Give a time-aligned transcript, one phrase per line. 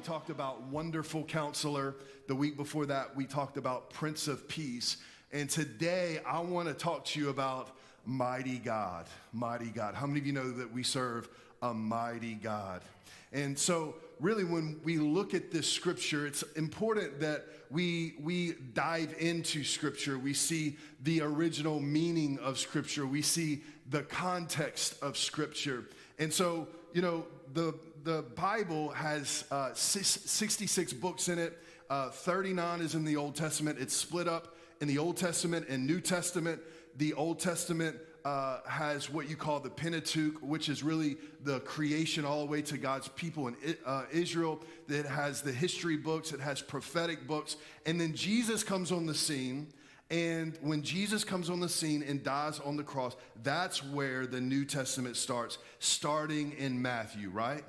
[0.00, 1.94] talked about Wonderful Counselor.
[2.26, 4.96] The week before that, we talked about Prince of Peace.
[5.30, 7.76] And today, I want to talk to you about
[8.06, 9.06] Mighty God.
[9.32, 9.94] Mighty God.
[9.94, 11.28] How many of you know that we serve
[11.62, 12.80] a mighty God?
[13.32, 19.14] And so, really, when we look at this scripture, it's important that we, we dive
[19.18, 20.18] into scripture.
[20.18, 25.84] We see the original meaning of scripture, we see the context of scripture.
[26.18, 31.58] And so, you know, the, the Bible has uh, 66 books in it.
[31.88, 33.78] Uh, 39 is in the Old Testament.
[33.80, 36.60] It's split up in the Old Testament and New Testament.
[36.96, 42.24] The Old Testament uh, has what you call the Pentateuch, which is really the creation
[42.24, 44.62] all the way to God's people in uh, Israel.
[44.88, 47.56] It has the history books, it has prophetic books.
[47.86, 49.68] And then Jesus comes on the scene.
[50.10, 54.40] And when Jesus comes on the scene and dies on the cross, that's where the
[54.40, 57.62] New Testament starts, starting in Matthew, right?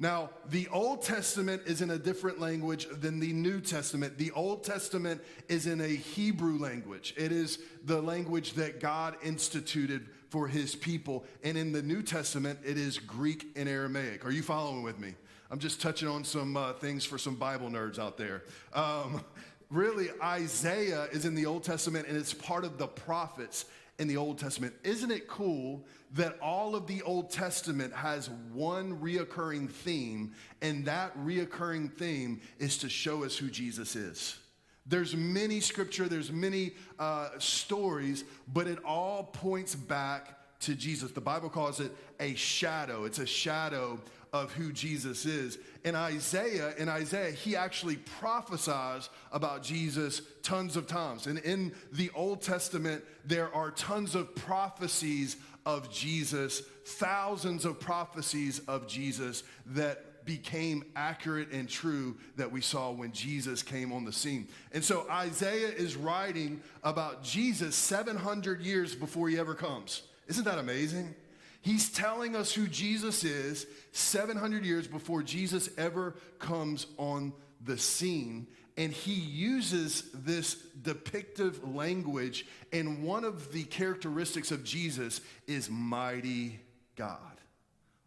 [0.00, 4.16] Now, the Old Testament is in a different language than the New Testament.
[4.16, 10.06] The Old Testament is in a Hebrew language, it is the language that God instituted
[10.28, 11.24] for his people.
[11.42, 14.24] And in the New Testament, it is Greek and Aramaic.
[14.24, 15.14] Are you following with me?
[15.50, 18.42] I'm just touching on some uh, things for some Bible nerds out there.
[18.74, 19.24] Um,
[19.70, 23.64] really, Isaiah is in the Old Testament and it's part of the prophets
[23.98, 24.74] in the Old Testament.
[24.84, 30.32] Isn't it cool that all of the Old Testament has one reoccurring theme,
[30.62, 34.38] and that reoccurring theme is to show us who Jesus is?
[34.86, 41.12] There's many scripture, there's many uh, stories, but it all points back to Jesus.
[41.12, 43.04] The Bible calls it a shadow.
[43.04, 44.00] It's a shadow
[44.32, 45.58] of who Jesus is.
[45.84, 51.26] In Isaiah, in Isaiah, he actually prophesies about Jesus tons of times.
[51.26, 58.60] And in the Old Testament, there are tons of prophecies of Jesus, thousands of prophecies
[58.60, 64.12] of Jesus that became accurate and true that we saw when Jesus came on the
[64.12, 64.46] scene.
[64.72, 70.02] And so Isaiah is writing about Jesus 700 years before he ever comes.
[70.26, 71.14] Isn't that amazing?
[71.60, 77.32] He's telling us who Jesus is 700 years before Jesus ever comes on
[77.64, 78.46] the scene.
[78.76, 82.46] And he uses this depictive language.
[82.72, 86.60] And one of the characteristics of Jesus is mighty
[86.94, 87.18] God.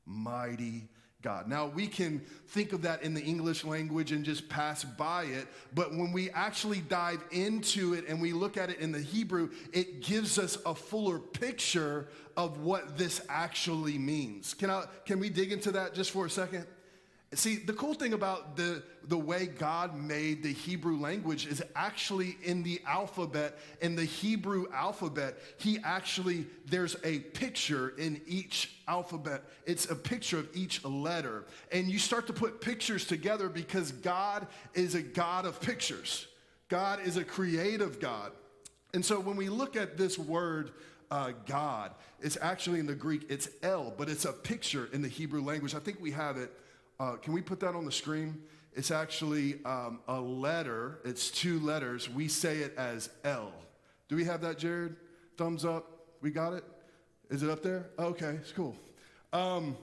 [0.05, 0.87] Mighty
[1.21, 1.47] God.
[1.47, 5.47] Now, we can think of that in the English language and just pass by it,
[5.73, 9.49] but when we actually dive into it and we look at it in the Hebrew,
[9.71, 14.53] it gives us a fuller picture of what this actually means.
[14.53, 16.65] Can, I, can we dig into that just for a second?
[17.33, 22.35] See, the cool thing about the, the way God made the Hebrew language is actually
[22.43, 29.43] in the alphabet, in the Hebrew alphabet, he actually, there's a picture in each alphabet.
[29.65, 31.45] It's a picture of each letter.
[31.71, 36.27] And you start to put pictures together because God is a God of pictures.
[36.67, 38.33] God is a creative God.
[38.93, 40.71] And so when we look at this word,
[41.09, 45.07] uh, God, it's actually in the Greek, it's El, but it's a picture in the
[45.07, 45.75] Hebrew language.
[45.75, 46.51] I think we have it
[47.01, 48.43] uh, can we put that on the screen?
[48.73, 52.07] It's actually um, a letter, it's two letters.
[52.07, 53.53] We say it as L.
[54.07, 54.95] Do we have that, Jared?
[55.35, 56.05] Thumbs up.
[56.21, 56.63] We got it?
[57.31, 57.87] Is it up there?
[57.97, 58.75] Okay, it's cool.
[59.33, 59.75] Um,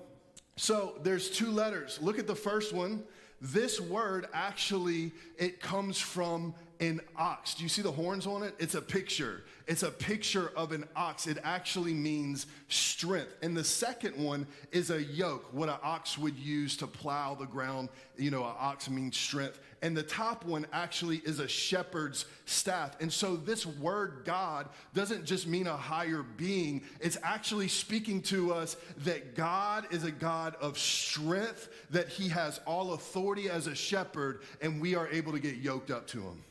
[0.54, 1.98] so there's two letters.
[2.00, 3.02] Look at the first one.
[3.40, 7.54] This word actually it comes from an ox.
[7.54, 8.54] Do you see the horns on it?
[8.58, 9.42] It's a picture.
[9.66, 11.26] It's a picture of an ox.
[11.26, 13.34] It actually means strength.
[13.42, 17.46] And the second one is a yoke, what an ox would use to plow the
[17.46, 17.88] ground.
[18.16, 19.60] You know, an ox means strength.
[19.82, 22.96] And the top one actually is a shepherd's staff.
[23.00, 28.52] And so this word God doesn't just mean a higher being, it's actually speaking to
[28.54, 33.74] us that God is a God of strength, that he has all authority as a
[33.74, 36.42] shepherd, and we are able to get yoked up to him.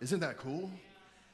[0.00, 0.70] Isn't that cool?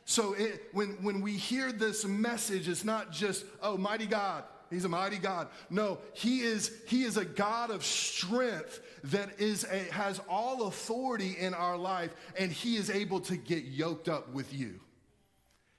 [0.05, 4.85] So it, when, when we hear this message, it's not just, oh, mighty God, He's
[4.85, 5.49] a mighty God.
[5.71, 11.37] No, he is, he is a God of strength that is a, has all authority
[11.39, 14.81] in our life, and he is able to get yoked up with you.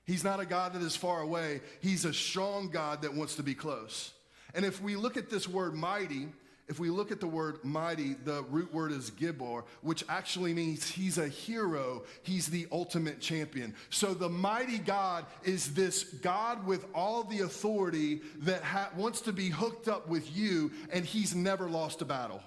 [0.06, 1.60] He's not a God that is far away.
[1.82, 4.12] He's a strong God that wants to be close.
[4.54, 6.28] And if we look at this word mighty,
[6.68, 10.88] if we look at the word mighty, the root word is gibor, which actually means
[10.88, 12.04] he's a hero.
[12.22, 13.74] He's the ultimate champion.
[13.90, 19.32] So the mighty God is this God with all the authority that ha- wants to
[19.32, 22.42] be hooked up with you, and he's never lost a battle.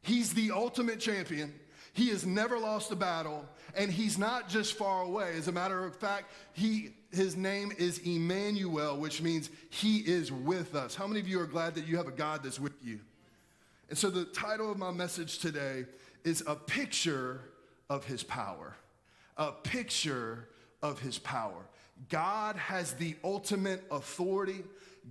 [0.00, 1.52] He's the ultimate champion.
[1.92, 3.44] He has never lost a battle,
[3.74, 5.34] and he's not just far away.
[5.36, 10.74] As a matter of fact, he his name is Emmanuel, which means he is with
[10.74, 10.94] us.
[10.94, 13.00] How many of you are glad that you have a God that's with you?
[13.88, 15.86] And so the title of my message today
[16.24, 17.40] is A Picture
[17.88, 18.76] of His Power.
[19.38, 20.48] A picture
[20.82, 21.66] of His power.
[22.10, 24.62] God has the ultimate authority.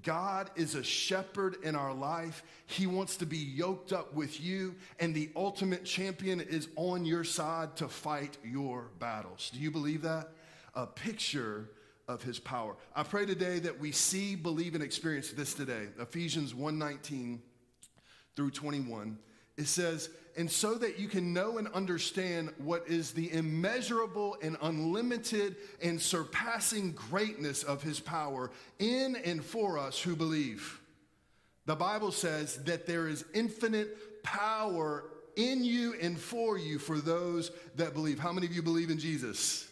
[0.04, 2.44] God is a shepherd in our life.
[2.66, 7.24] He wants to be yoked up with you, and the ultimate champion is on your
[7.24, 9.52] side to fight your battles.
[9.54, 10.30] Do you believe that?
[10.76, 11.70] A picture
[12.08, 12.76] of his power.
[12.96, 15.88] I pray today that we see, believe, and experience this today.
[16.00, 17.42] Ephesians 1:19
[18.36, 19.18] through 21.
[19.57, 24.56] It says, and so that you can know and understand what is the immeasurable and
[24.62, 30.80] unlimited and surpassing greatness of his power in and for us who believe.
[31.65, 35.06] The Bible says that there is infinite power
[35.36, 38.19] in you and for you for those that believe.
[38.19, 39.68] How many of you believe in Jesus?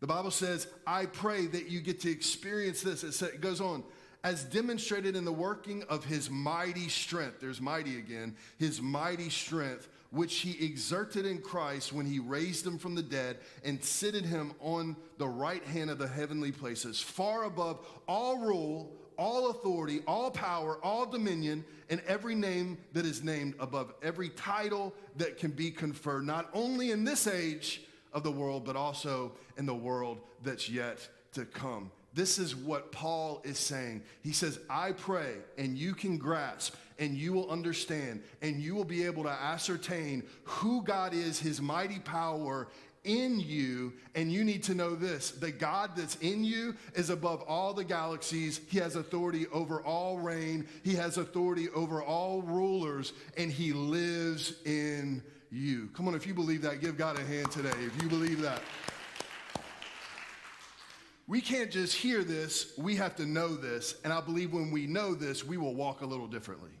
[0.00, 3.04] The Bible says, I pray that you get to experience this.
[3.20, 3.84] It goes on
[4.22, 7.40] as demonstrated in the working of his mighty strength.
[7.40, 12.78] There's mighty again, his mighty strength, which he exerted in Christ when he raised him
[12.78, 17.44] from the dead and seated him on the right hand of the heavenly places, far
[17.44, 23.54] above all rule, all authority, all power, all dominion, and every name that is named
[23.60, 27.82] above every title that can be conferred, not only in this age
[28.12, 31.90] of the world, but also in the world that's yet to come.
[32.12, 34.02] This is what Paul is saying.
[34.22, 38.84] He says, I pray, and you can grasp, and you will understand, and you will
[38.84, 42.68] be able to ascertain who God is, his mighty power
[43.04, 43.92] in you.
[44.14, 47.84] And you need to know this the God that's in you is above all the
[47.84, 48.60] galaxies.
[48.68, 54.54] He has authority over all reign, He has authority over all rulers, and He lives
[54.64, 55.88] in you.
[55.94, 57.70] Come on, if you believe that, give God a hand today.
[57.80, 58.62] If you believe that.
[61.30, 63.94] We can't just hear this, we have to know this.
[64.02, 66.72] And I believe when we know this, we will walk a little differently.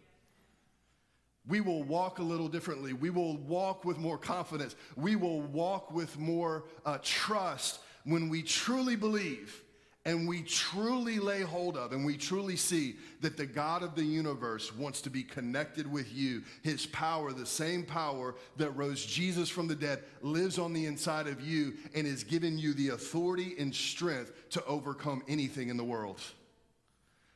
[1.46, 2.92] We will walk a little differently.
[2.92, 4.74] We will walk with more confidence.
[4.96, 9.62] We will walk with more uh, trust when we truly believe
[10.10, 14.02] and we truly lay hold of and we truly see that the God of the
[14.02, 16.42] universe wants to be connected with you.
[16.64, 21.28] His power, the same power that rose Jesus from the dead, lives on the inside
[21.28, 25.84] of you and is giving you the authority and strength to overcome anything in the
[25.84, 26.20] world.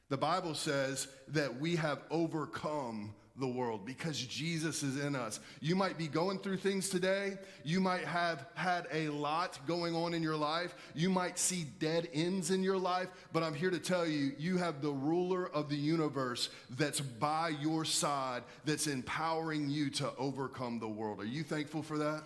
[0.08, 5.40] The Bible says that we have overcome the world because Jesus is in us.
[5.60, 7.36] You might be going through things today.
[7.64, 10.76] You might have had a lot going on in your life.
[10.94, 14.56] You might see dead ends in your life, but I'm here to tell you, you
[14.58, 20.78] have the ruler of the universe that's by your side, that's empowering you to overcome
[20.78, 21.20] the world.
[21.20, 22.22] Are you thankful for that?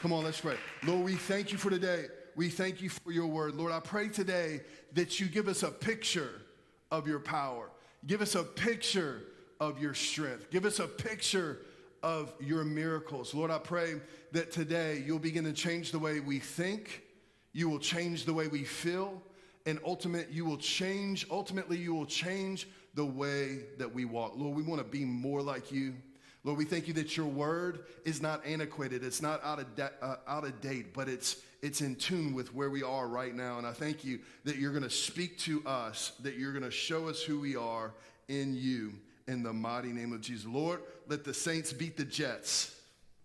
[0.00, 0.56] Come on, let's pray.
[0.84, 2.06] Lord, we thank you for today.
[2.36, 3.54] We thank you for your word.
[3.54, 4.60] Lord, I pray today
[4.92, 6.42] that you give us a picture
[6.90, 7.70] of your power.
[8.06, 9.22] Give us a picture
[9.62, 10.50] of your strength.
[10.50, 11.60] Give us a picture
[12.02, 13.32] of your miracles.
[13.32, 13.94] Lord, I pray
[14.32, 17.04] that today you'll begin to change the way we think,
[17.52, 19.22] you will change the way we feel,
[19.64, 24.32] and ultimate you will change, ultimately you will change the way that we walk.
[24.34, 25.94] Lord, we want to be more like you.
[26.42, 29.92] Lord, we thank you that your word is not antiquated, it's not out of, de-
[30.02, 33.58] uh, out of date, but it's, it's in tune with where we are right now.
[33.58, 36.70] And I thank you that you're going to speak to us, that you're going to
[36.72, 37.94] show us who we are
[38.26, 38.94] in you
[39.28, 40.46] in the mighty name of Jesus.
[40.46, 42.74] Lord, let the Saints beat the Jets.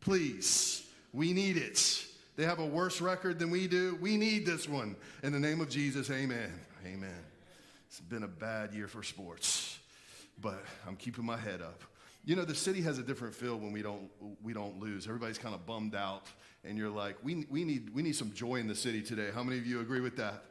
[0.02, 0.86] Please.
[1.14, 2.06] We need it.
[2.36, 3.98] They have a worse record than we do.
[4.00, 4.96] We need this one.
[5.24, 6.54] In the name of Jesus, amen.
[6.86, 7.24] Amen.
[7.88, 9.80] It's been a bad year for sports,
[10.40, 11.82] but I'm keeping my head up.
[12.26, 14.10] You know, the city has a different feel when we don't,
[14.44, 15.08] we don't lose.
[15.08, 16.28] Everybody's kind of bummed out,
[16.64, 19.30] and you're like, we, we, need, we need some joy in the city today.
[19.34, 20.44] How many of you agree with that?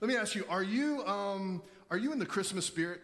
[0.00, 3.00] Let me ask you, are you, um, are you in the Christmas spirit?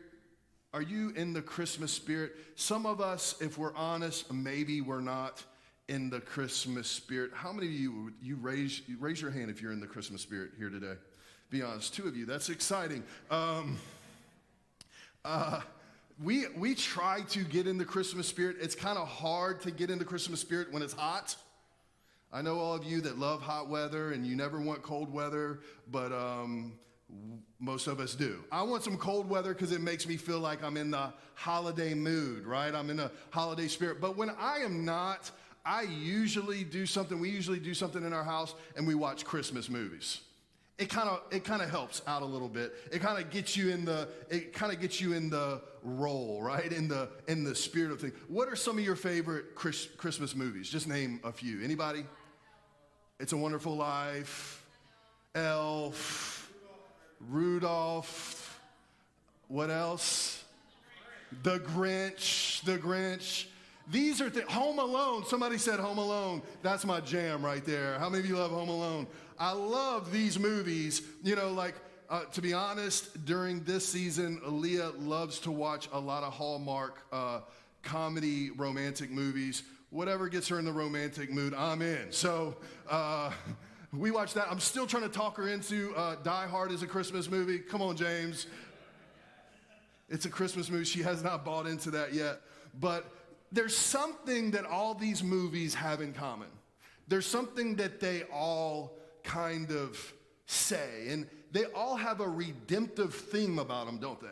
[0.75, 2.37] Are you in the Christmas spirit?
[2.55, 5.43] Some of us, if we're honest, maybe we're not
[5.89, 7.31] in the Christmas spirit.
[7.33, 10.21] How many of you you raise you raise your hand if you're in the Christmas
[10.21, 10.95] spirit here today?
[11.51, 12.27] Be honest, two of you.
[12.27, 13.03] That's exciting.
[13.31, 13.79] Um,
[15.25, 15.63] uh,
[16.23, 18.57] we we try to get in the Christmas spirit.
[18.61, 21.35] It's kind of hard to get in the Christmas spirit when it's hot.
[22.31, 25.61] I know all of you that love hot weather and you never want cold weather,
[25.91, 26.75] but um,
[27.59, 28.45] most of us do.
[28.53, 31.95] I want some cold weather because it makes me feel like I'm in the holiday
[31.95, 32.75] mood, right?
[32.75, 34.01] I'm in a holiday spirit.
[34.01, 35.31] But when I am not,
[35.65, 39.69] I usually do something, we usually do something in our house and we watch Christmas
[39.69, 40.21] movies.
[40.79, 42.73] It kind of it kind of helps out a little bit.
[42.93, 46.41] It kind of gets you in the it kind of gets you in the role,
[46.41, 46.73] right?
[46.73, 48.15] In the in the spirit of things.
[48.29, 50.71] What are some of your favorite Chris, Christmas movies?
[50.71, 51.61] Just name a few.
[51.65, 52.07] Anybody?
[53.19, 54.65] It's a Wonderful Life,
[55.35, 56.38] Elf,
[57.29, 58.61] Rudolph.
[59.49, 60.45] What else?
[61.43, 62.63] The Grinch.
[62.65, 63.47] The Grinch.
[63.91, 65.25] These are th- Home Alone.
[65.27, 66.43] Somebody said Home Alone.
[66.63, 67.99] That's my jam right there.
[67.99, 69.07] How many of you love Home Alone?
[69.39, 71.03] I love these movies.
[71.23, 71.75] You know, like
[72.11, 77.03] uh, to be honest, during this season, Aaliyah loves to watch a lot of Hallmark
[77.13, 77.41] uh,
[77.83, 79.63] comedy romantic movies.
[79.91, 82.11] Whatever gets her in the romantic mood, I'm in.
[82.11, 82.57] So
[82.91, 83.33] uh,
[83.93, 84.49] we watch that.
[84.51, 87.59] I'm still trying to talk her into uh, Die Hard as a Christmas movie.
[87.59, 88.47] Come on, James.
[90.11, 90.85] It's a Christmas movie.
[90.85, 92.41] She has not bought into that yet.
[92.79, 93.11] But
[93.51, 96.49] there's something that all these movies have in common.
[97.09, 100.13] There's something that they all kind of
[100.45, 101.07] say.
[101.09, 104.27] And they all have a redemptive theme about them, don't they?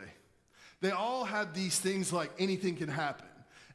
[0.81, 3.25] They all have these things like anything can happen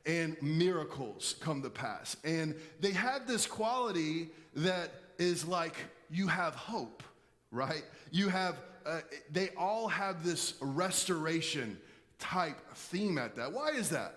[0.07, 2.17] and miracles come to pass.
[2.25, 5.75] And they have this quality that is like
[6.11, 7.03] you have hope,
[7.51, 7.85] right?
[8.11, 9.01] You have, uh,
[9.31, 11.79] they all have this restoration
[12.19, 13.53] type theme at that.
[13.53, 14.15] Why is that?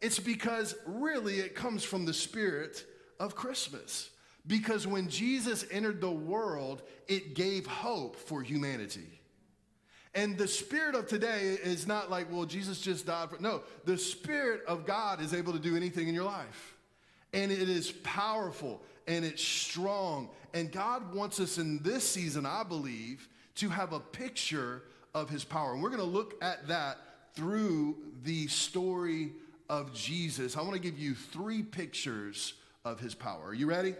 [0.00, 2.84] It's because really it comes from the spirit
[3.20, 4.10] of Christmas.
[4.46, 9.20] Because when Jesus entered the world, it gave hope for humanity.
[10.14, 13.38] And the spirit of today is not like, well, Jesus just died for.
[13.40, 16.76] No, the spirit of God is able to do anything in your life.
[17.32, 20.28] And it is powerful and it's strong.
[20.54, 24.82] And God wants us in this season, I believe, to have a picture
[25.14, 25.72] of his power.
[25.72, 26.98] And we're going to look at that
[27.34, 29.32] through the story
[29.68, 30.56] of Jesus.
[30.56, 32.54] I want to give you three pictures
[32.84, 33.48] of his power.
[33.48, 33.94] Are you ready?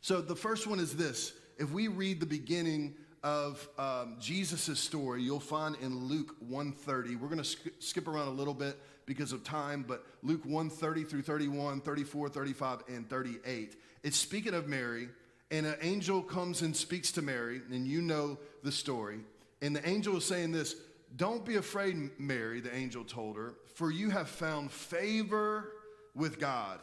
[0.00, 1.32] So the first one is this.
[1.58, 2.94] If we read the beginning
[3.24, 7.16] of um, Jesus' story, you'll find in Luke 130.
[7.16, 11.04] We're going to sk- skip around a little bit because of time, but Luke 130
[11.04, 13.76] through 31, 34, 35, and 38.
[14.02, 15.08] It's speaking of Mary,
[15.50, 19.20] and an angel comes and speaks to Mary, and you know the story.
[19.62, 20.76] And the angel is saying this
[21.16, 25.72] Don't be afraid, Mary, the angel told her, for you have found favor
[26.14, 26.78] with God.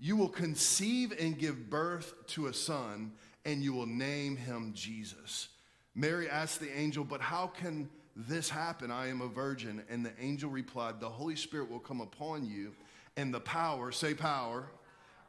[0.00, 3.12] You will conceive and give birth to a son,
[3.44, 5.48] and you will name him Jesus.
[5.94, 8.90] Mary asked the angel, But how can this happen?
[8.90, 9.82] I am a virgin.
[9.88, 12.72] And the angel replied, The Holy Spirit will come upon you,
[13.16, 14.66] and the power, say power,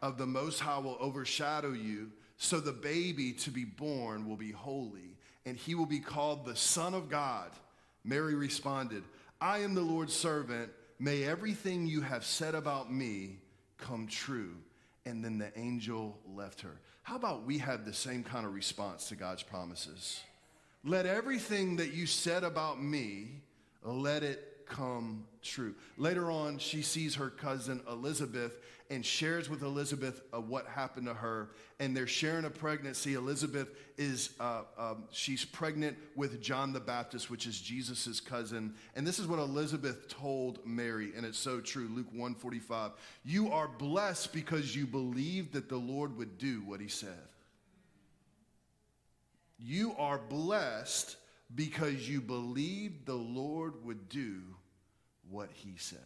[0.02, 2.12] of the Most High will overshadow you.
[2.38, 6.56] So the baby to be born will be holy, and he will be called the
[6.56, 7.52] Son of God.
[8.04, 9.04] Mary responded,
[9.40, 10.72] I am the Lord's servant.
[11.00, 13.40] May everything you have said about me
[13.78, 14.56] come true.
[15.06, 16.80] And then the angel left her.
[17.02, 20.22] How about we have the same kind of response to God's promises?
[20.86, 23.42] Let everything that you said about me,
[23.84, 25.76] let it come true.
[25.98, 28.58] Later on, she sees her cousin Elizabeth
[28.90, 31.50] and shares with Elizabeth uh, what happened to her.
[31.80, 33.14] And they're sharing a pregnancy.
[33.14, 38.74] Elizabeth is, uh, um, she's pregnant with John the Baptist, which is Jesus's cousin.
[38.96, 41.90] And this is what Elizabeth told Mary, and it's so true.
[41.94, 42.92] Luke 145.
[43.24, 47.28] You are blessed because you believed that the Lord would do what he said.
[49.58, 51.18] You are blessed
[51.56, 54.42] because you believed the Lord would do
[55.30, 56.00] what he said.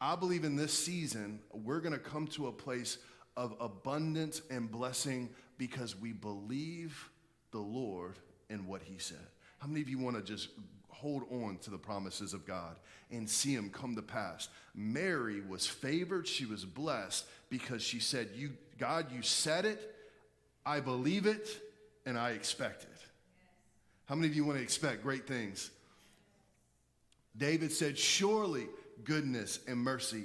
[0.00, 2.98] I believe in this season, we're going to come to a place
[3.36, 5.28] of abundance and blessing
[5.58, 7.10] because we believe
[7.50, 9.26] the Lord in what he said.
[9.58, 10.48] How many of you want to just
[10.88, 12.76] hold on to the promises of God
[13.10, 14.48] and see them come to pass?
[14.74, 19.94] Mary was favored, she was blessed because she said, "You God, you said it.
[20.64, 21.48] I believe it
[22.10, 22.90] and I expect it."
[24.10, 25.70] How many of you want to expect great things?
[27.36, 28.66] David said, Surely
[29.04, 30.24] goodness and mercy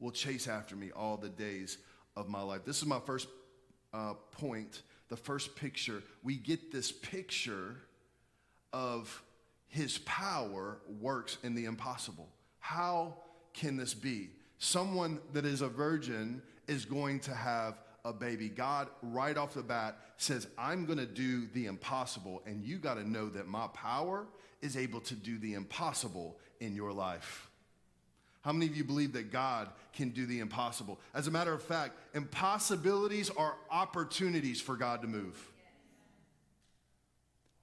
[0.00, 1.78] will chase after me all the days
[2.14, 2.66] of my life.
[2.66, 3.28] This is my first
[3.94, 6.02] uh, point, the first picture.
[6.22, 7.76] We get this picture
[8.72, 9.22] of
[9.68, 12.28] his power works in the impossible.
[12.58, 13.16] How
[13.54, 14.28] can this be?
[14.58, 18.48] Someone that is a virgin is going to have a baby.
[18.48, 22.94] God, right off the bat, says, I'm going to do the impossible, and you got
[22.94, 24.26] to know that my power
[24.60, 27.48] is able to do the impossible in your life.
[28.42, 30.98] How many of you believe that God can do the impossible?
[31.14, 35.40] As a matter of fact, impossibilities are opportunities for God to move.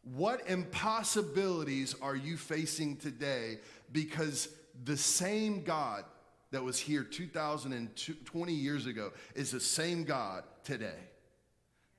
[0.03, 3.60] What impossibilities are you facing today?
[3.91, 4.48] Because
[4.86, 6.05] the same God
[6.51, 11.00] that was here 2,020 years ago is the same God today.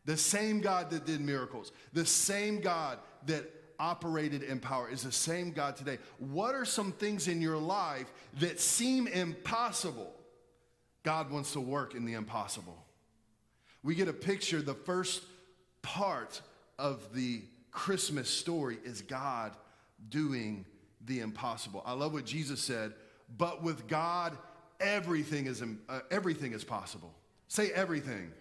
[0.04, 5.12] The same God that did miracles, the same God that operated in power is the
[5.12, 5.98] same God today.
[6.18, 10.12] What are some things in your life that seem impossible?
[11.02, 12.76] God wants to work in the impossible.
[13.82, 15.22] We get a picture, the first
[15.80, 16.42] part
[16.78, 19.56] of the Christmas story is God
[20.08, 20.66] doing
[21.06, 21.82] the impossible.
[21.86, 22.92] I love what Jesus said,
[23.36, 24.36] but with God,
[24.80, 27.12] everything is, uh, everything is possible.
[27.48, 28.32] Say everything.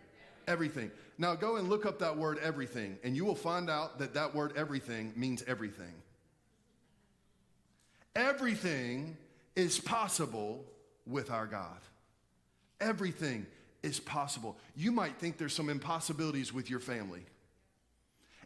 [0.48, 0.92] Everything.
[1.18, 4.34] Now go and look up that word everything, and you will find out that that
[4.34, 5.94] word everything means everything.
[8.16, 9.18] Everything
[9.56, 10.66] is possible
[11.06, 11.80] with our God.
[12.80, 13.46] Everything
[13.84, 14.58] is possible.
[14.76, 17.26] You might think there's some impossibilities with your family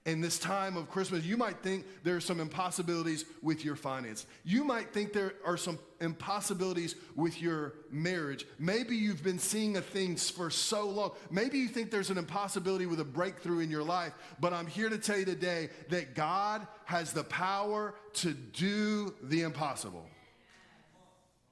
[0.05, 4.25] in this time of Christmas, you might think there are some impossibilities with your finance.
[4.43, 8.45] You might think there are some impossibilities with your marriage.
[8.59, 11.11] Maybe you've been seeing a thing for so long.
[11.31, 14.13] Maybe you think there's an impossibility with a breakthrough in your life.
[14.41, 19.43] But I'm here to tell you today that God has the power to do the
[19.43, 20.05] impossible.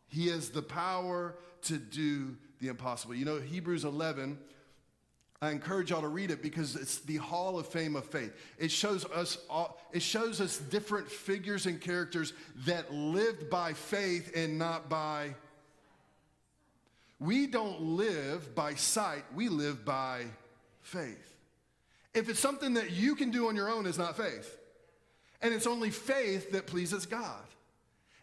[0.09, 3.15] He has the power to do the impossible.
[3.15, 4.37] You know, Hebrews 11
[5.43, 8.31] I encourage y'all to read it because it's the Hall of Fame of faith.
[8.59, 12.33] It shows us all, it shows us different figures and characters
[12.67, 15.33] that lived by faith and not by
[17.19, 20.25] We don't live by sight, we live by
[20.81, 21.35] faith.
[22.13, 24.57] If it's something that you can do on your own, it's not faith.
[25.41, 27.41] And it's only faith that pleases God.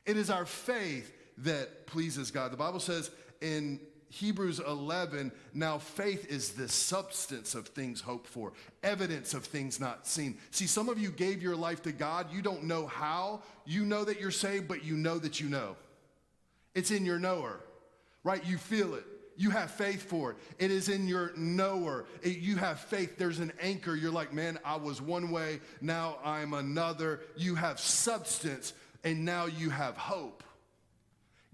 [0.06, 2.52] It is our faith that pleases God.
[2.52, 3.10] The Bible says
[3.40, 9.78] in Hebrews 11, now faith is the substance of things hoped for, evidence of things
[9.78, 10.38] not seen.
[10.50, 12.32] See, some of you gave your life to God.
[12.32, 13.42] You don't know how.
[13.66, 15.76] You know that you're saved, but you know that you know.
[16.74, 17.60] It's in your knower,
[18.24, 18.44] right?
[18.46, 19.04] You feel it.
[19.36, 20.36] You have faith for it.
[20.58, 22.06] It is in your knower.
[22.22, 23.18] It, you have faith.
[23.18, 23.94] There's an anchor.
[23.94, 27.20] You're like, man, I was one way, now I'm another.
[27.36, 28.72] You have substance,
[29.04, 30.42] and now you have hope.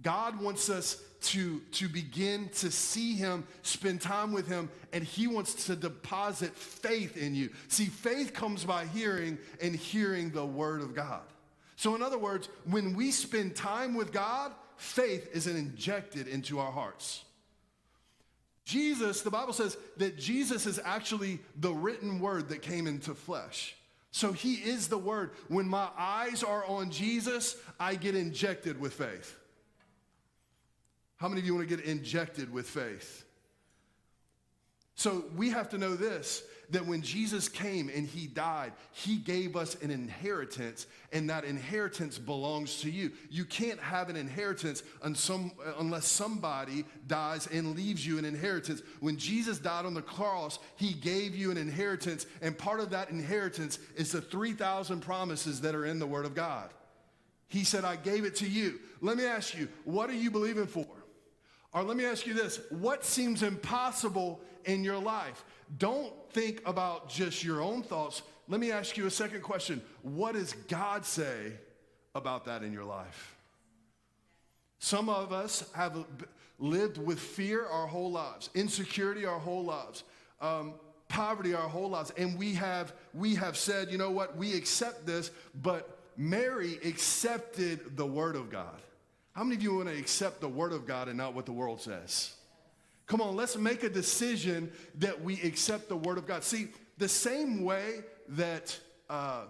[0.02, 5.26] God wants us to, to begin to see Him, spend time with Him, and He
[5.26, 7.50] wants to deposit faith in you.
[7.68, 11.22] See, faith comes by hearing and hearing the Word of God.
[11.76, 16.70] So, in other words, when we spend time with God, faith is injected into our
[16.70, 17.24] hearts.
[18.64, 23.76] Jesus, the Bible says that Jesus is actually the written word that came into flesh.
[24.10, 25.32] So he is the word.
[25.48, 29.36] When my eyes are on Jesus, I get injected with faith.
[31.16, 33.24] How many of you want to get injected with faith?
[34.96, 39.54] So we have to know this that when Jesus came and he died, he gave
[39.54, 43.12] us an inheritance, and that inheritance belongs to you.
[43.30, 48.82] You can't have an inheritance unless somebody dies and leaves you an inheritance.
[49.00, 53.10] When Jesus died on the cross, he gave you an inheritance, and part of that
[53.10, 56.70] inheritance is the 3,000 promises that are in the Word of God.
[57.46, 58.80] He said, I gave it to you.
[59.02, 60.86] Let me ask you, what are you believing for?
[61.74, 65.44] Or let me ask you this what seems impossible in your life?
[65.76, 68.22] Don't think about just your own thoughts.
[68.48, 71.52] Let me ask you a second question What does God say
[72.14, 73.36] about that in your life?
[74.78, 76.04] Some of us have
[76.58, 80.04] lived with fear our whole lives, insecurity our whole lives.
[80.40, 80.74] Um,
[81.08, 85.06] poverty our whole lives and we have we have said you know what we accept
[85.06, 85.30] this
[85.62, 88.80] but mary accepted the word of god
[89.34, 91.52] how many of you want to accept the word of God and not what the
[91.52, 92.34] world says?
[93.06, 96.44] Come on, let's make a decision that we accept the word of God.
[96.44, 96.68] See,
[96.98, 98.78] the same way that
[99.10, 99.42] uh,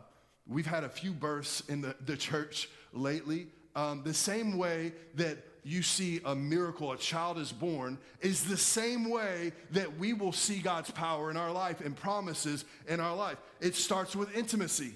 [0.48, 5.36] we've had a few births in the, the church lately, um, the same way that
[5.64, 10.32] you see a miracle, a child is born, is the same way that we will
[10.32, 13.38] see God's power in our life and promises in our life.
[13.60, 14.94] It starts with intimacy.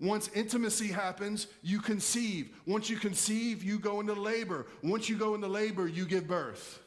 [0.00, 2.50] Once intimacy happens, you conceive.
[2.66, 4.66] Once you conceive, you go into labor.
[4.82, 6.80] Once you go into labor, you give birth.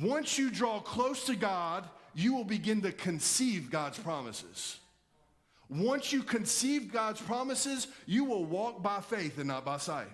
[0.00, 4.78] Once you draw close to God, you will begin to conceive God's promises.
[5.68, 10.08] Once you conceive God's promises, you will walk by faith and not by sight.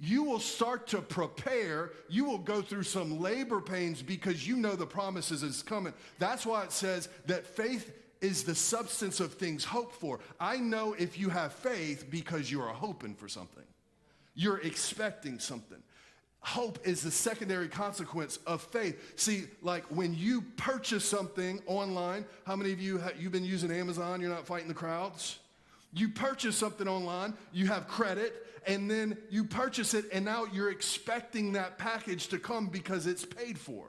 [0.00, 1.90] You will start to prepare.
[2.08, 5.92] You will go through some labor pains because you know the promises is coming.
[6.18, 10.20] That's why it says that faith is the substance of things hoped for.
[10.40, 13.64] I know if you have faith because you are hoping for something,
[14.34, 15.78] you're expecting something.
[16.40, 19.18] Hope is the secondary consequence of faith.
[19.18, 23.72] See, like when you purchase something online, how many of you have you've been using
[23.72, 24.20] Amazon?
[24.20, 25.40] You're not fighting the crowds.
[25.92, 30.70] You purchase something online, you have credit, and then you purchase it, and now you're
[30.70, 33.86] expecting that package to come because it's paid for.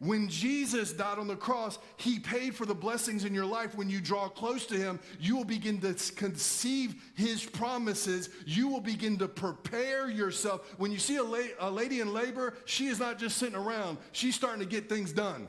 [0.00, 3.74] When Jesus died on the cross, he paid for the blessings in your life.
[3.74, 8.30] When you draw close to him, you will begin to conceive his promises.
[8.46, 10.74] You will begin to prepare yourself.
[10.78, 13.98] When you see a, la- a lady in labor, she is not just sitting around,
[14.12, 15.48] she's starting to get things done.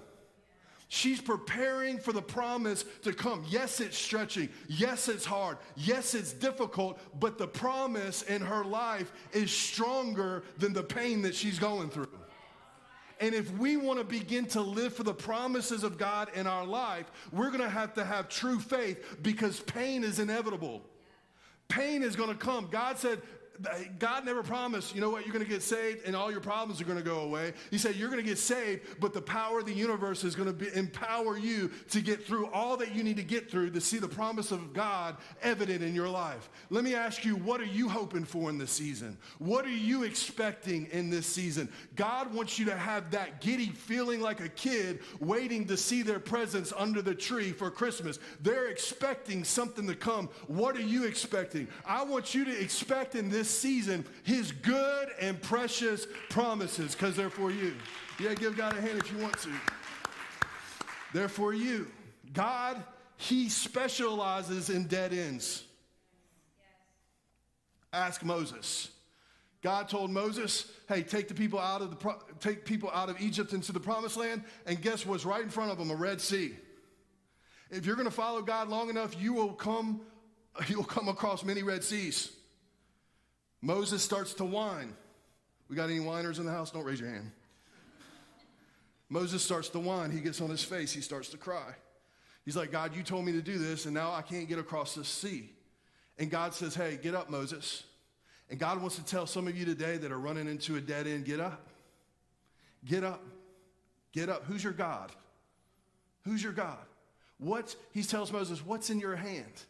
[0.90, 3.46] She's preparing for the promise to come.
[3.48, 4.50] Yes, it's stretching.
[4.68, 5.60] Yes, it's hard.
[5.78, 11.34] Yes, it's difficult, but the promise in her life is stronger than the pain that
[11.34, 12.10] she's going through.
[13.22, 16.66] And if we want to begin to live for the promises of God in our
[16.66, 20.82] life, we're going to have to have true faith because pain is inevitable.
[21.68, 22.68] Pain is going to come.
[22.72, 23.22] God said,
[24.00, 26.82] God never promised, you know what, you're going to get saved and all your problems
[26.82, 27.54] are going to go away.
[27.70, 30.58] He said, you're going to get saved, but the power of the universe is going
[30.58, 34.00] to empower you to get through all that you need to get through to see
[34.00, 36.50] the promise of God evident in your life.
[36.70, 39.18] Let me ask you, what are you hoping for in this season?
[39.38, 41.70] What are you expecting in this season?
[41.96, 46.20] God wants you to have that giddy feeling like a kid waiting to see their
[46.20, 48.18] presents under the tree for Christmas.
[48.42, 50.30] They're expecting something to come.
[50.48, 51.68] What are you expecting?
[51.86, 57.30] I want you to expect in this season his good and precious promises because they're
[57.30, 57.76] for you.
[58.20, 59.52] Yeah, give God a hand if you want to.
[61.14, 61.88] They're for you.
[62.34, 62.84] God,
[63.18, 65.64] he specializes in dead ends.
[67.94, 68.90] Ask Moses.
[69.62, 73.22] God told Moses, "Hey, take the people out of the pro- take people out of
[73.22, 75.92] Egypt into the promised land, and guess what's right in front of them?
[75.92, 76.56] A Red Sea.
[77.70, 80.02] If you're going to follow God long enough, you will come
[80.68, 82.32] you'll come across many Red Seas.
[83.62, 84.94] Moses starts to whine.
[85.70, 86.72] We got any whiners in the house?
[86.72, 87.32] Don't raise your hand.
[89.10, 90.10] Moses starts to whine.
[90.12, 90.92] He gets on his face.
[90.92, 91.76] He starts to cry.
[92.46, 94.96] He's like, God, you told me to do this, and now I can't get across
[94.96, 95.52] this sea.
[96.18, 97.84] And God says, Hey, get up, Moses.
[98.50, 101.08] And God wants to tell some of you today that are running into a dead
[101.08, 101.68] end get up.
[102.86, 103.24] Get up.
[104.12, 104.44] Get up.
[104.46, 105.12] Who's your God?
[106.26, 106.78] Who's your God?
[107.38, 109.64] What, he tells Moses, What's in your hand?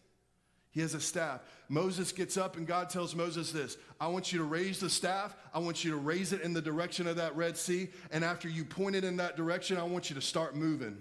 [0.71, 1.41] He has a staff.
[1.67, 5.35] Moses gets up and God tells Moses this I want you to raise the staff.
[5.53, 7.89] I want you to raise it in the direction of that Red Sea.
[8.11, 10.97] And after you point it in that direction, I want you to start moving.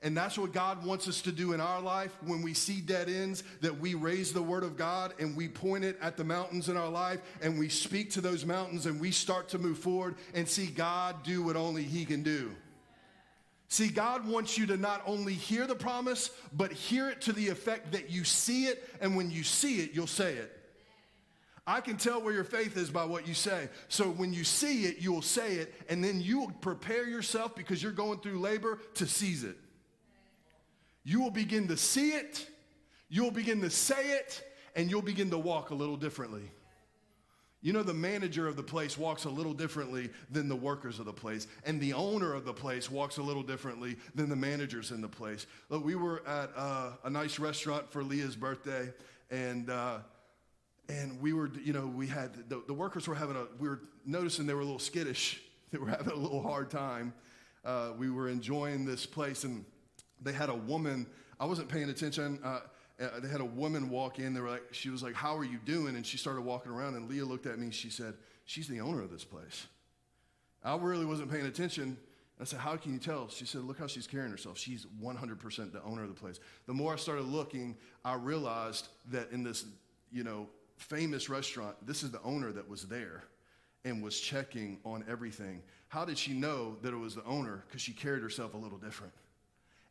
[0.00, 3.08] And that's what God wants us to do in our life when we see dead
[3.08, 6.68] ends, that we raise the word of God and we point it at the mountains
[6.68, 10.16] in our life and we speak to those mountains and we start to move forward
[10.34, 12.54] and see God do what only He can do.
[13.74, 17.48] See, God wants you to not only hear the promise, but hear it to the
[17.48, 20.56] effect that you see it, and when you see it, you'll say it.
[21.66, 23.68] I can tell where your faith is by what you say.
[23.88, 27.82] So when you see it, you'll say it, and then you will prepare yourself because
[27.82, 29.56] you're going through labor to seize it.
[31.02, 32.48] You will begin to see it,
[33.08, 34.40] you'll begin to say it,
[34.76, 36.48] and you'll begin to walk a little differently.
[37.64, 41.06] You know, the manager of the place walks a little differently than the workers of
[41.06, 44.90] the place, and the owner of the place walks a little differently than the managers
[44.90, 45.46] in the place.
[45.70, 48.92] Look, we were at uh, a nice restaurant for Leah's birthday,
[49.30, 50.00] and uh,
[50.90, 53.80] and we were, you know, we had the, the, workers were having a, we were
[54.04, 55.40] noticing they were a little skittish,
[55.72, 57.14] they were having a little hard time.
[57.64, 59.64] Uh, we were enjoying this place, and
[60.20, 61.06] they had a woman.
[61.40, 62.40] I wasn't paying attention.
[63.00, 64.34] Uh, they had a woman walk in.
[64.34, 66.94] They were like, she was like, "How are you doing?" And she started walking around.
[66.94, 67.70] And Leah looked at me.
[67.70, 69.66] She said, "She's the owner of this place."
[70.62, 71.98] I really wasn't paying attention.
[72.40, 74.58] I said, "How can you tell?" She said, "Look how she's carrying herself.
[74.58, 79.32] She's 100% the owner of the place." The more I started looking, I realized that
[79.32, 79.66] in this,
[80.12, 83.24] you know, famous restaurant, this is the owner that was there
[83.84, 85.62] and was checking on everything.
[85.88, 87.64] How did she know that it was the owner?
[87.66, 89.12] Because she carried herself a little different.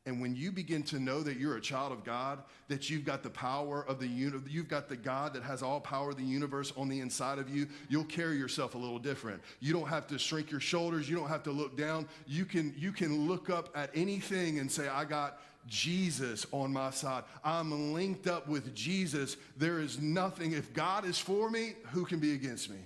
[0.05, 3.23] And when you begin to know that you're a child of God, that you've got
[3.23, 6.23] the power of the universe, you've got the God that has all power of the
[6.23, 9.41] universe on the inside of you, you'll carry yourself a little different.
[9.61, 12.09] You don't have to shrink your shoulders, you don't have to look down.
[12.27, 16.89] You can you can look up at anything and say, I got Jesus on my
[16.89, 17.23] side.
[17.41, 19.37] I'm linked up with Jesus.
[19.55, 20.51] There is nothing.
[20.51, 22.79] If God is for me, who can be against me?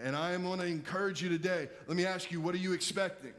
[0.00, 1.68] And I am going to encourage you today.
[1.86, 3.34] Let me ask you, what are you expecting?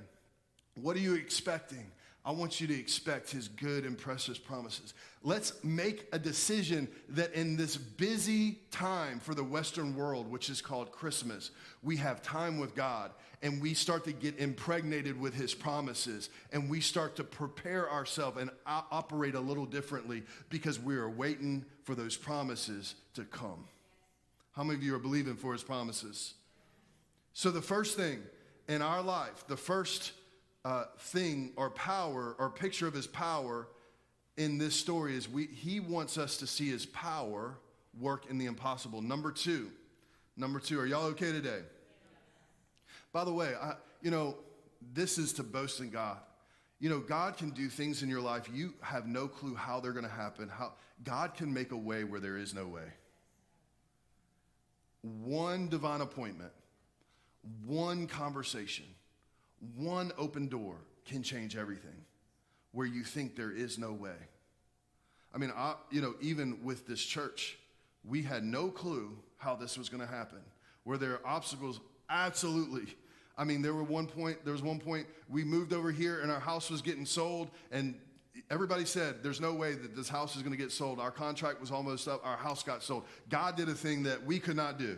[0.81, 1.85] What are you expecting?
[2.25, 4.93] I want you to expect his good and precious promises.
[5.23, 10.61] Let's make a decision that in this busy time for the Western world, which is
[10.61, 15.53] called Christmas, we have time with God and we start to get impregnated with his
[15.53, 21.09] promises and we start to prepare ourselves and operate a little differently because we are
[21.09, 23.65] waiting for those promises to come.
[24.53, 26.35] How many of you are believing for his promises?
[27.33, 28.19] So, the first thing
[28.69, 30.13] in our life, the first
[30.65, 33.67] uh, thing or power or picture of his power
[34.37, 37.55] in this story is we, he wants us to see his power
[37.99, 39.01] work in the impossible.
[39.01, 39.69] Number two,
[40.37, 41.61] number two, are y'all okay today?
[43.11, 44.35] By the way, I, you know,
[44.93, 46.17] this is to boast in God.
[46.79, 49.93] You know, God can do things in your life you have no clue how they're
[49.93, 50.49] going to happen.
[50.49, 50.73] How
[51.03, 52.83] God can make a way where there is no way.
[55.23, 56.51] One divine appointment,
[57.65, 58.85] one conversation
[59.75, 62.05] one open door can change everything
[62.71, 64.15] where you think there is no way.
[65.33, 67.57] I mean, I, you know, even with this church,
[68.03, 70.39] we had no clue how this was going to happen.
[70.85, 71.79] Were there obstacles?
[72.09, 72.95] Absolutely.
[73.37, 76.31] I mean, there were one point, there was one point we moved over here and
[76.31, 77.95] our house was getting sold and
[78.49, 80.99] everybody said there's no way that this house is going to get sold.
[80.99, 82.21] Our contract was almost up.
[82.23, 83.05] Our house got sold.
[83.29, 84.97] God did a thing that we could not do.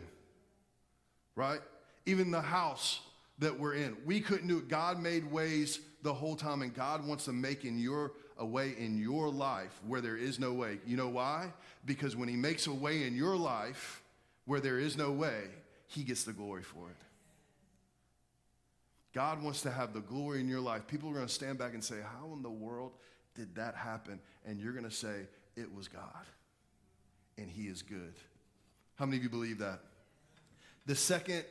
[1.36, 1.60] Right?
[2.06, 2.99] Even the house
[3.39, 4.67] that we're in, we couldn't do it.
[4.67, 8.75] God made ways the whole time and God wants to make in your a way
[8.77, 10.79] in your life where there is no way.
[10.85, 11.53] You know why?
[11.85, 14.01] Because when he makes a way in your life
[14.45, 15.43] where there is no way,
[15.87, 16.97] he gets the glory for it.
[19.13, 20.85] God wants to have the glory in your life.
[20.87, 22.91] People are going to stand back and say, How in the world
[23.33, 24.19] did that happen?
[24.45, 26.25] And you're going to say, It was God.
[27.37, 28.15] And He is good.
[28.95, 29.79] How many of you believe that?
[30.85, 31.45] The second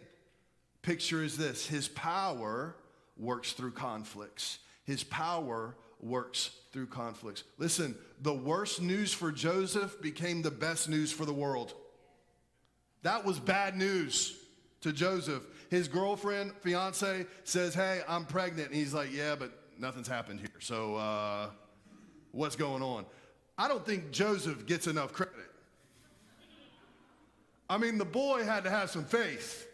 [0.85, 2.77] picture is this His power
[3.17, 4.59] works through conflicts.
[4.85, 7.45] His power works through conflicts.
[7.59, 11.73] Listen, the worst news for Joseph became the best news for the world.
[13.03, 14.37] That was bad news
[14.83, 15.43] to Joseph.
[15.71, 18.69] His girlfriend, fiance, says, Hey, I'm pregnant.
[18.69, 20.61] And he's like, Yeah, but nothing's happened here.
[20.61, 21.49] So, uh,
[22.33, 23.07] what's going on?
[23.57, 25.35] I don't think Joseph gets enough credit.
[27.71, 29.67] I mean, the boy had to have some faith.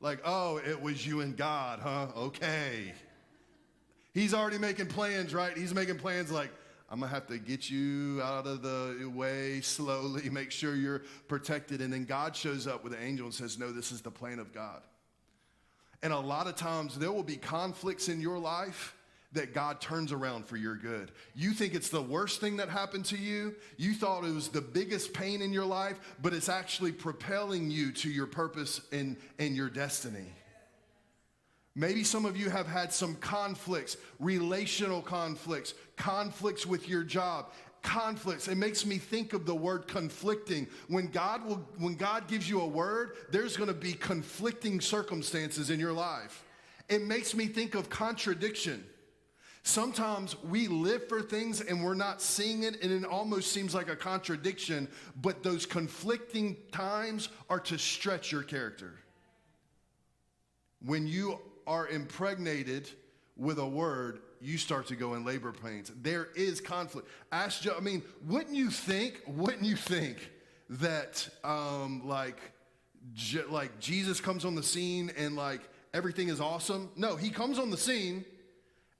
[0.00, 2.08] Like, oh, it was you and God, huh?
[2.16, 2.92] Okay.
[4.14, 5.56] He's already making plans, right?
[5.56, 6.50] He's making plans like,
[6.90, 11.80] I'm gonna have to get you out of the way slowly, make sure you're protected.
[11.80, 14.40] And then God shows up with an angel and says, No, this is the plan
[14.40, 14.82] of God.
[16.02, 18.96] And a lot of times there will be conflicts in your life
[19.32, 21.12] that God turns around for your good.
[21.34, 23.54] You think it's the worst thing that happened to you.
[23.76, 27.92] You thought it was the biggest pain in your life, but it's actually propelling you
[27.92, 30.26] to your purpose and, and your destiny.
[31.76, 38.48] Maybe some of you have had some conflicts, relational conflicts, conflicts with your job, conflicts.
[38.48, 40.66] It makes me think of the word conflicting.
[40.88, 45.70] When God will when God gives you a word, there's going to be conflicting circumstances
[45.70, 46.44] in your life.
[46.88, 48.84] It makes me think of contradiction.
[49.62, 53.88] Sometimes we live for things and we're not seeing it, and it almost seems like
[53.88, 54.88] a contradiction,
[55.20, 58.94] but those conflicting times are to stretch your character.
[60.84, 62.88] When you are impregnated
[63.36, 65.92] with a word, you start to go in labor pains.
[66.00, 67.08] There is conflict.
[67.30, 69.20] Ask, I mean, wouldn't you think?
[69.26, 70.30] Wouldn't you think
[70.70, 72.40] that um, like,
[73.12, 75.60] Je- like Jesus comes on the scene and like
[75.92, 76.90] everything is awesome?
[76.96, 78.24] No, he comes on the scene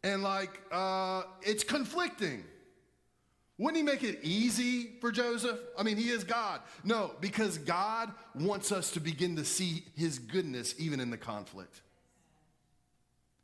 [0.03, 2.45] and like uh, it's conflicting.
[3.59, 5.61] Wouldn't he make it easy for Joseph?
[5.77, 6.61] I mean, he is God.
[6.83, 11.83] No, because God wants us to begin to see his goodness even in the conflict.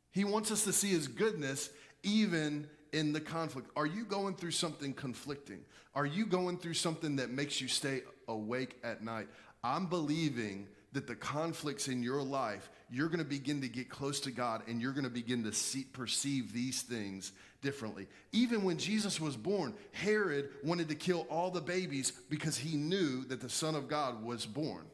[0.09, 1.69] He wants us to see his goodness
[2.01, 3.69] even in the conflict.
[3.75, 5.59] Are you going through something conflicting?
[5.93, 9.27] Are you going through something that makes you stay awake at night?
[9.63, 14.19] I'm believing that the conflicts in your life, you're going to begin to get close
[14.21, 18.07] to God and you're going to begin to see, perceive these things differently.
[18.31, 23.25] Even when Jesus was born, Herod wanted to kill all the babies because he knew
[23.25, 24.85] that the Son of God was born.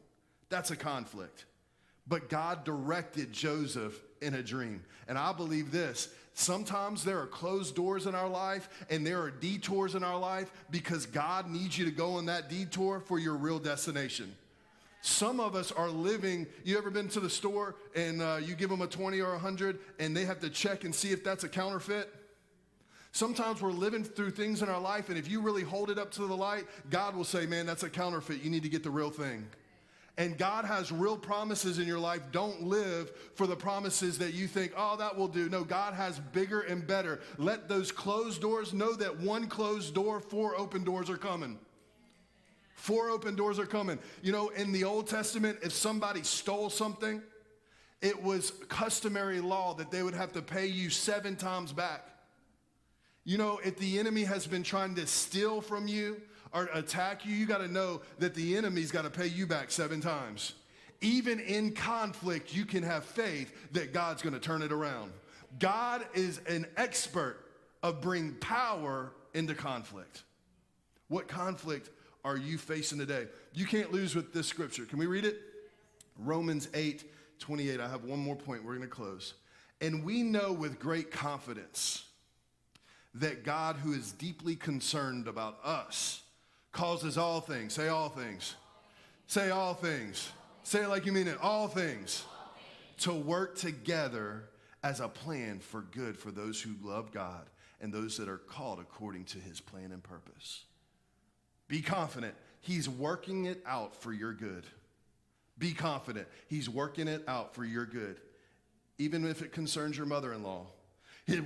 [0.48, 1.44] That's a conflict.
[2.06, 4.82] But God directed Joseph in a dream.
[5.08, 9.30] And I believe this sometimes there are closed doors in our life and there are
[9.30, 13.34] detours in our life because God needs you to go on that detour for your
[13.34, 14.34] real destination.
[15.04, 16.46] Some of us are living.
[16.64, 19.32] You ever been to the store and uh, you give them a 20 or a
[19.32, 22.08] 100 and they have to check and see if that's a counterfeit?
[23.12, 26.10] Sometimes we're living through things in our life, and if you really hold it up
[26.12, 28.42] to the light, God will say, Man, that's a counterfeit.
[28.42, 29.46] You need to get the real thing
[30.16, 34.46] and God has real promises in your life, don't live for the promises that you
[34.46, 35.48] think, oh, that will do.
[35.48, 37.20] No, God has bigger and better.
[37.36, 41.58] Let those closed doors know that one closed door, four open doors are coming.
[42.84, 43.98] Four open doors are coming.
[44.20, 47.22] You know, in the Old Testament, if somebody stole something,
[48.02, 52.06] it was customary law that they would have to pay you seven times back.
[53.24, 56.20] You know, if the enemy has been trying to steal from you,
[56.52, 59.70] or attack you, you got to know that the enemy's got to pay you back
[59.70, 60.52] seven times.
[61.00, 65.10] Even in conflict, you can have faith that God's going to turn it around.
[65.58, 67.38] God is an expert
[67.82, 70.24] of bringing power into conflict.
[71.08, 71.88] What conflict
[72.24, 73.26] are you facing today?
[73.52, 74.84] You can't lose with this scripture.
[74.84, 75.38] Can we read it?
[76.18, 77.04] Romans 8
[77.40, 77.80] 28.
[77.80, 78.64] I have one more point.
[78.64, 79.34] We're going to close.
[79.80, 82.04] And we know with great confidence
[83.14, 86.22] that God, who is deeply concerned about us,
[86.72, 87.74] causes all things.
[87.74, 88.54] Say all things.
[89.26, 90.30] Say all things.
[90.62, 91.38] Say it like you mean it.
[91.42, 92.24] All things.
[92.98, 94.44] To work together
[94.82, 98.78] as a plan for good for those who love God and those that are called
[98.80, 100.64] according to his plan and purpose.
[101.68, 104.64] Be confident, he's working it out for your good.
[105.58, 108.20] Be confident, he's working it out for your good,
[108.98, 110.66] even if it concerns your mother in law.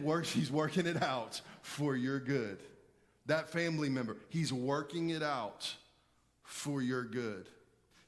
[0.02, 2.59] Works, he's working it out for your good.
[3.26, 5.72] That family member, he's working it out
[6.42, 7.48] for your good.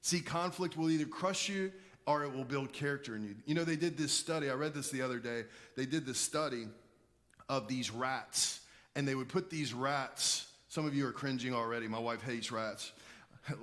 [0.01, 1.71] See, conflict will either crush you
[2.07, 3.37] or it will build character in you.
[3.45, 5.45] You know, they did this study, I read this the other day.
[5.77, 6.67] They did this study
[7.49, 8.61] of these rats,
[8.97, 10.47] and they would put these rats.
[10.71, 11.89] Some of you are cringing already.
[11.89, 12.93] My wife hates rats.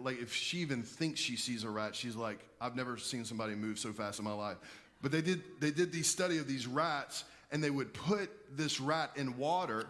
[0.02, 3.56] like, if she even thinks she sees a rat, she's like, I've never seen somebody
[3.56, 4.58] move so fast in my life.
[5.02, 8.82] But they did, they did these study of these rats, and they would put this
[8.82, 9.88] rat in water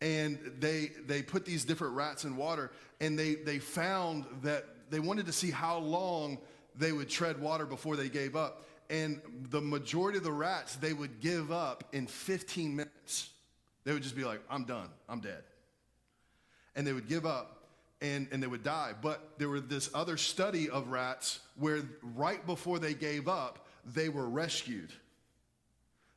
[0.00, 2.70] and they they put these different rats in water
[3.02, 6.38] and they they found that they wanted to see how long
[6.74, 10.94] they would tread water before they gave up and the majority of the rats they
[10.94, 13.28] would give up in 15 minutes
[13.84, 15.42] they would just be like i'm done i'm dead
[16.80, 17.58] and they would give up
[18.00, 21.82] and, and they would die but there was this other study of rats where
[22.16, 24.90] right before they gave up they were rescued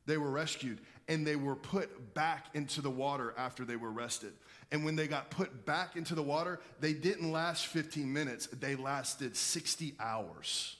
[0.06, 4.32] they were rescued and they were put back into the water after they were rested.
[4.72, 8.76] And when they got put back into the water, they didn't last 15 minutes, they
[8.76, 10.76] lasted 60 hours.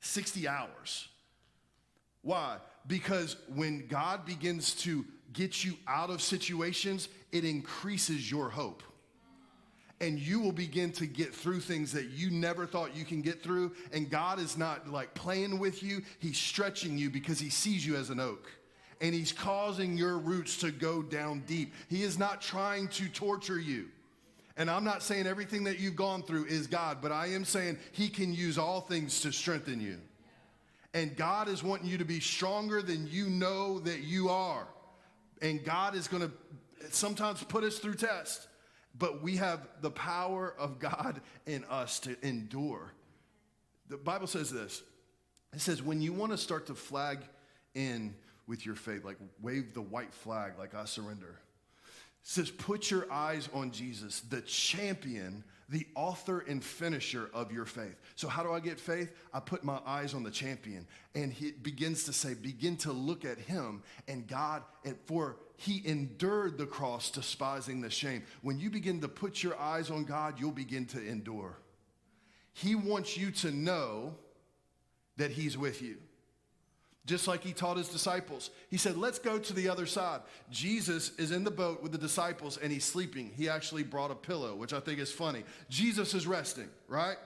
[0.00, 1.08] 60 hours.
[2.22, 2.58] Why?
[2.86, 5.04] Because when God begins to
[5.34, 8.82] get you out of situations, it increases your hope
[10.00, 13.42] and you will begin to get through things that you never thought you can get
[13.42, 13.72] through.
[13.92, 17.96] And God is not like playing with you, He's stretching you because He sees you
[17.96, 18.50] as an oak.
[19.00, 21.72] And He's causing your roots to go down deep.
[21.88, 23.86] He is not trying to torture you.
[24.56, 27.78] And I'm not saying everything that you've gone through is God, but I am saying
[27.92, 29.98] He can use all things to strengthen you.
[30.92, 34.66] And God is wanting you to be stronger than you know that you are.
[35.42, 36.32] And God is going to
[36.90, 38.46] sometimes put us through tests
[38.96, 42.92] but we have the power of God in us to endure.
[43.88, 44.82] The Bible says this
[45.52, 47.18] it says, when you want to start to flag
[47.74, 48.14] in
[48.46, 51.40] with your faith, like wave the white flag, like I surrender,
[52.24, 57.96] says, put your eyes on Jesus, the champion, the author and finisher of your faith.
[58.16, 59.12] So, how do I get faith?
[59.32, 60.86] I put my eyes on the champion.
[61.14, 65.82] And he begins to say, begin to look at him and God, and for he
[65.84, 68.24] endured the cross, despising the shame.
[68.42, 71.58] When you begin to put your eyes on God, you'll begin to endure.
[72.54, 74.14] He wants you to know
[75.18, 75.98] that he's with you.
[77.06, 78.50] Just like he taught his disciples.
[78.70, 80.22] He said, Let's go to the other side.
[80.50, 83.30] Jesus is in the boat with the disciples and he's sleeping.
[83.36, 85.44] He actually brought a pillow, which I think is funny.
[85.68, 87.16] Jesus is resting, right?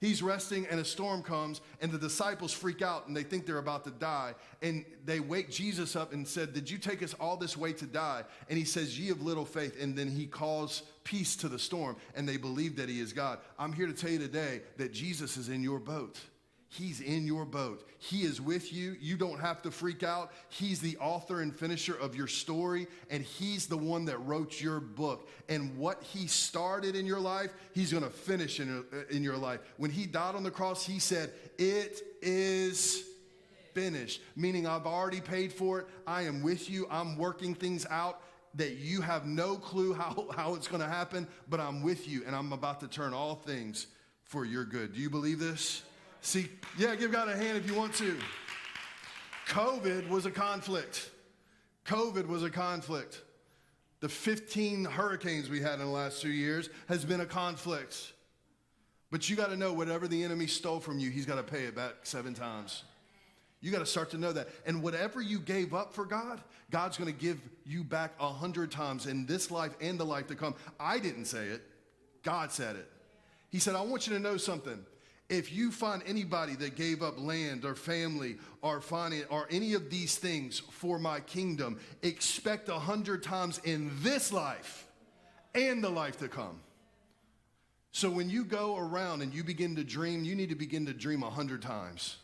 [0.00, 3.58] He's resting, and a storm comes, and the disciples freak out and they think they're
[3.58, 4.34] about to die.
[4.62, 7.86] And they wake Jesus up and said, Did you take us all this way to
[7.86, 8.24] die?
[8.48, 9.80] And he says, Ye of little faith.
[9.80, 13.40] And then he calls peace to the storm, and they believe that he is God.
[13.58, 16.18] I'm here to tell you today that Jesus is in your boat.
[16.72, 17.84] He's in your boat.
[17.98, 18.96] He is with you.
[19.00, 20.30] You don't have to freak out.
[20.50, 24.78] He's the author and finisher of your story, and He's the one that wrote your
[24.78, 25.28] book.
[25.48, 29.36] And what He started in your life, He's going to finish in, uh, in your
[29.36, 29.58] life.
[29.78, 33.02] When He died on the cross, He said, It is
[33.74, 35.86] finished, meaning I've already paid for it.
[36.06, 36.86] I am with you.
[36.88, 38.20] I'm working things out
[38.54, 42.22] that you have no clue how, how it's going to happen, but I'm with you,
[42.28, 43.88] and I'm about to turn all things
[44.22, 44.94] for your good.
[44.94, 45.82] Do you believe this?
[46.22, 48.16] See, yeah, give God a hand if you want to.
[49.48, 51.10] COVID was a conflict.
[51.86, 53.22] COVID was a conflict.
[54.00, 58.12] The 15 hurricanes we had in the last two years has been a conflict.
[59.10, 61.64] But you got to know whatever the enemy stole from you, he's got to pay
[61.64, 62.84] it back seven times.
[63.60, 64.48] You got to start to know that.
[64.64, 68.70] And whatever you gave up for God, God's going to give you back a hundred
[68.70, 70.54] times in this life and the life to come.
[70.78, 71.62] I didn't say it,
[72.22, 72.88] God said it.
[73.50, 74.86] He said, I want you to know something.
[75.30, 79.88] If you find anybody that gave up land or family or finance or any of
[79.88, 84.88] these things for my kingdom, expect a hundred times in this life
[85.54, 86.60] and the life to come.
[87.92, 90.92] So when you go around and you begin to dream, you need to begin to
[90.92, 92.16] dream a hundred times.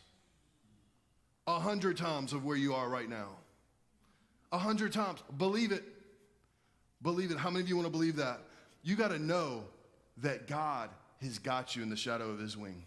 [1.47, 3.29] A hundred times of where you are right now.
[4.51, 5.23] A hundred times.
[5.37, 5.85] Believe it.
[7.01, 7.37] Believe it.
[7.37, 8.41] How many of you want to believe that?
[8.83, 9.63] You got to know
[10.17, 10.89] that God
[11.21, 12.83] has got you in the shadow of his wing.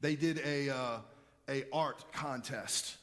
[0.00, 0.98] They did a, uh,
[1.48, 2.96] a art contest.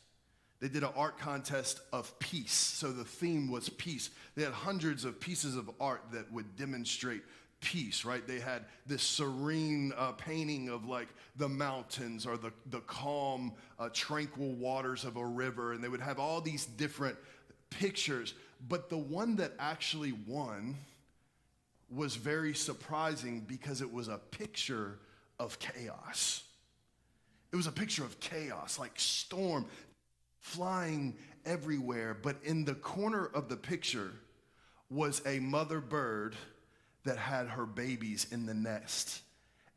[0.59, 2.53] They did an art contest of peace.
[2.53, 4.09] So the theme was peace.
[4.35, 7.21] They had hundreds of pieces of art that would demonstrate
[7.59, 8.25] peace, right?
[8.25, 13.89] They had this serene uh, painting of like the mountains or the, the calm, uh,
[13.91, 15.73] tranquil waters of a river.
[15.73, 17.17] And they would have all these different
[17.69, 18.33] pictures.
[18.69, 20.77] But the one that actually won
[21.89, 24.99] was very surprising because it was a picture
[25.37, 26.44] of chaos.
[27.55, 29.65] It was a picture of chaos, like storm
[30.41, 32.13] flying everywhere.
[32.13, 34.11] But in the corner of the picture
[34.89, 36.35] was a mother bird
[37.05, 39.21] that had her babies in the nest.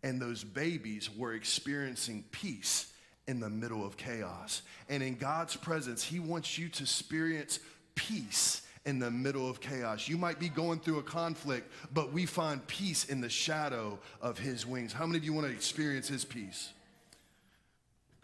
[0.02, 2.92] And those babies were experiencing peace
[3.28, 4.62] in the middle of chaos.
[4.88, 7.60] And in God's presence, He wants you to experience
[7.94, 10.08] peace in the middle of chaos.
[10.08, 14.36] You might be going through a conflict, but we find peace in the shadow of
[14.36, 14.92] His wings.
[14.92, 16.72] How many of you want to experience His peace?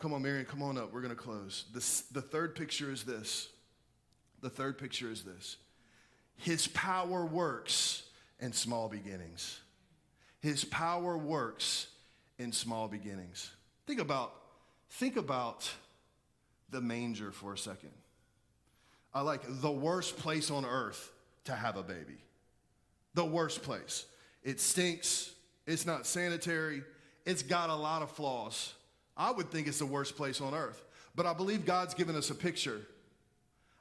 [0.04, 0.92] Come on, Marion, come on up.
[0.92, 1.64] We're going to close.
[1.72, 3.48] This, the third picture is this.
[4.42, 5.56] The third picture is this
[6.36, 8.02] His power works
[8.38, 9.60] in small beginnings.
[10.40, 11.86] His power works
[12.38, 13.50] in small beginnings.
[13.86, 14.34] Think about,
[14.90, 15.72] think about
[16.68, 17.92] the manger for a second.
[19.14, 21.10] I like the worst place on earth
[21.46, 22.18] to have a baby.
[23.14, 24.04] The worst place.
[24.42, 25.32] It stinks,
[25.66, 26.82] it's not sanitary,
[27.24, 28.74] it's got a lot of flaws.
[29.16, 30.84] I would think it's the worst place on earth.
[31.14, 32.80] But I believe God's given us a picture.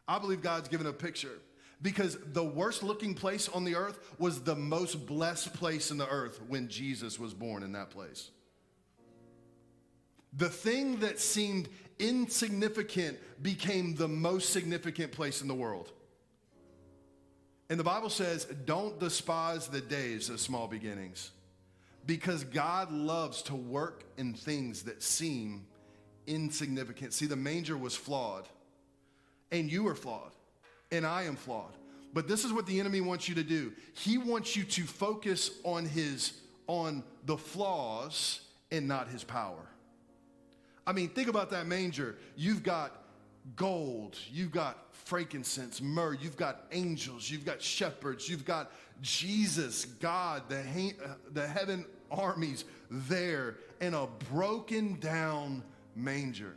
[0.07, 1.39] I believe God's given a picture
[1.81, 6.07] because the worst looking place on the earth was the most blessed place in the
[6.07, 8.29] earth when Jesus was born in that place.
[10.35, 11.69] The thing that seemed
[11.99, 15.91] insignificant became the most significant place in the world.
[17.69, 21.31] And the Bible says, don't despise the days of small beginnings
[22.05, 25.65] because God loves to work in things that seem
[26.27, 27.13] insignificant.
[27.13, 28.47] See, the manger was flawed,
[29.51, 30.31] and you are flawed
[30.93, 31.73] and I am flawed.
[32.13, 33.73] But this is what the enemy wants you to do.
[33.93, 36.33] He wants you to focus on his
[36.67, 38.41] on the flaws
[38.71, 39.67] and not his power.
[40.85, 42.15] I mean, think about that manger.
[42.37, 43.02] You've got
[43.55, 48.71] gold, you've got frankincense, myrrh, you've got angels, you've got shepherds, you've got
[49.01, 50.93] Jesus, God, the, he-
[51.31, 55.63] the heaven armies there in a broken down
[55.95, 56.55] manger.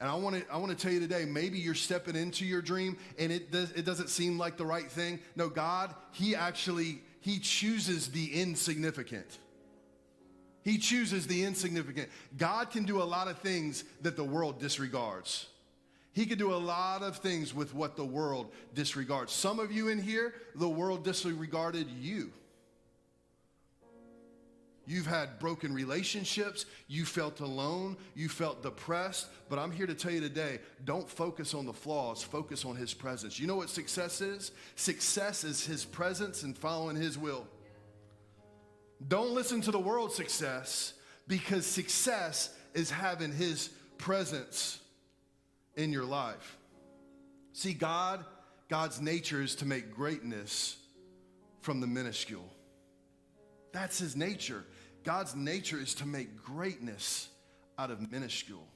[0.00, 2.62] And I want to I want to tell you today, maybe you're stepping into your
[2.62, 5.18] dream and it does it doesn't seem like the right thing.
[5.34, 9.38] No, God, he actually he chooses the insignificant.
[10.64, 12.08] He chooses the insignificant.
[12.36, 15.46] God can do a lot of things that the world disregards.
[16.12, 19.32] He can do a lot of things with what the world disregards.
[19.32, 22.32] Some of you in here, the world disregarded you.
[24.88, 26.64] You've had broken relationships.
[26.88, 27.98] You felt alone.
[28.14, 29.28] You felt depressed.
[29.50, 32.94] But I'm here to tell you today don't focus on the flaws, focus on His
[32.94, 33.38] presence.
[33.38, 34.50] You know what success is?
[34.76, 37.46] Success is His presence and following His will.
[39.06, 40.94] Don't listen to the world's success
[41.26, 43.68] because success is having His
[43.98, 44.80] presence
[45.76, 46.56] in your life.
[47.52, 48.24] See, God,
[48.68, 50.76] God's nature is to make greatness
[51.60, 52.48] from the minuscule.
[53.72, 54.64] That's His nature.
[55.04, 57.28] God's nature is to make greatness
[57.78, 58.66] out of minuscule.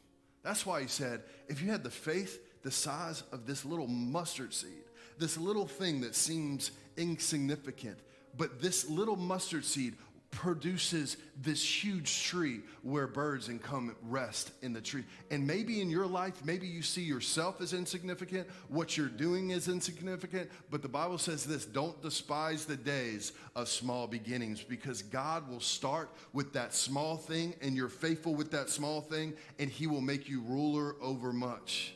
[0.43, 4.55] That's why he said, if you had the faith the size of this little mustard
[4.55, 4.85] seed,
[5.19, 7.99] this little thing that seems insignificant,
[8.37, 9.95] but this little mustard seed
[10.33, 15.05] produces this huge tree where birds can come rest in the tree.
[15.31, 19.69] And maybe in your life, maybe you see yourself as insignificant, what you're doing is
[19.69, 25.49] insignificant, but the Bible says this don't despise the days of small beginnings because God
[25.49, 29.87] will start with that small thing and you're faithful with that small thing and He
[29.87, 31.95] will make you ruler over much.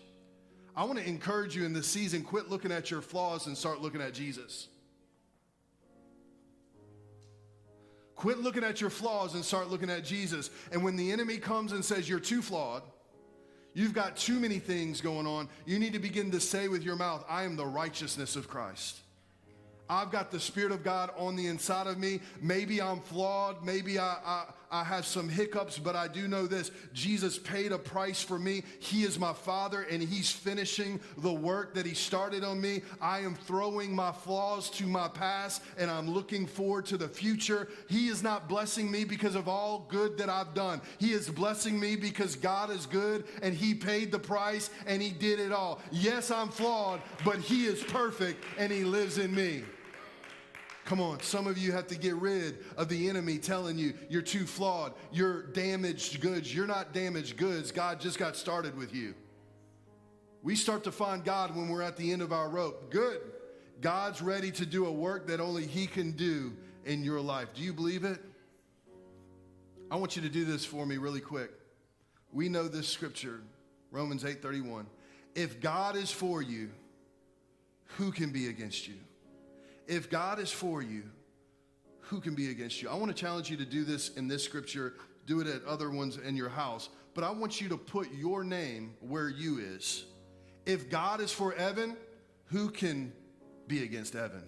[0.76, 3.80] I want to encourage you in this season quit looking at your flaws and start
[3.80, 4.68] looking at Jesus.
[8.16, 10.50] Quit looking at your flaws and start looking at Jesus.
[10.72, 12.82] And when the enemy comes and says you're too flawed,
[13.74, 16.96] you've got too many things going on, you need to begin to say with your
[16.96, 19.00] mouth, I am the righteousness of Christ.
[19.88, 22.20] I've got the Spirit of God on the inside of me.
[22.40, 23.64] Maybe I'm flawed.
[23.64, 28.22] Maybe I, I, have some hiccups, but I do know this Jesus paid a price
[28.22, 28.62] for me.
[28.78, 32.82] He is my Father, and He's finishing the work that He started on me.
[33.00, 37.68] I am throwing my flaws to my past, and I'm looking forward to the future.
[37.88, 40.80] He is not blessing me because of all good that I've done.
[40.98, 45.10] He is blessing me because God is good, and He paid the price, and He
[45.10, 45.80] did it all.
[45.90, 49.62] Yes, I'm flawed, but He is perfect, and He lives in me.
[50.86, 54.22] Come on, some of you have to get rid of the enemy telling you you're
[54.22, 56.54] too flawed, you're damaged goods.
[56.54, 57.72] You're not damaged goods.
[57.72, 59.14] God just got started with you.
[60.44, 62.92] We start to find God when we're at the end of our rope.
[62.92, 63.20] Good.
[63.80, 66.52] God's ready to do a work that only He can do
[66.84, 67.48] in your life.
[67.52, 68.20] Do you believe it?
[69.90, 71.50] I want you to do this for me really quick.
[72.32, 73.40] We know this scripture,
[73.90, 74.86] Romans 8:31.
[75.34, 76.70] If God is for you,
[77.96, 78.94] who can be against you?
[79.86, 81.04] If God is for you,
[82.00, 82.88] who can be against you?
[82.88, 84.94] I want to challenge you to do this in this scripture,
[85.26, 88.44] do it at other ones in your house, but I want you to put your
[88.44, 90.04] name where you is.
[90.66, 91.96] If God is for Evan,
[92.46, 93.12] who can
[93.66, 94.44] be against Evan?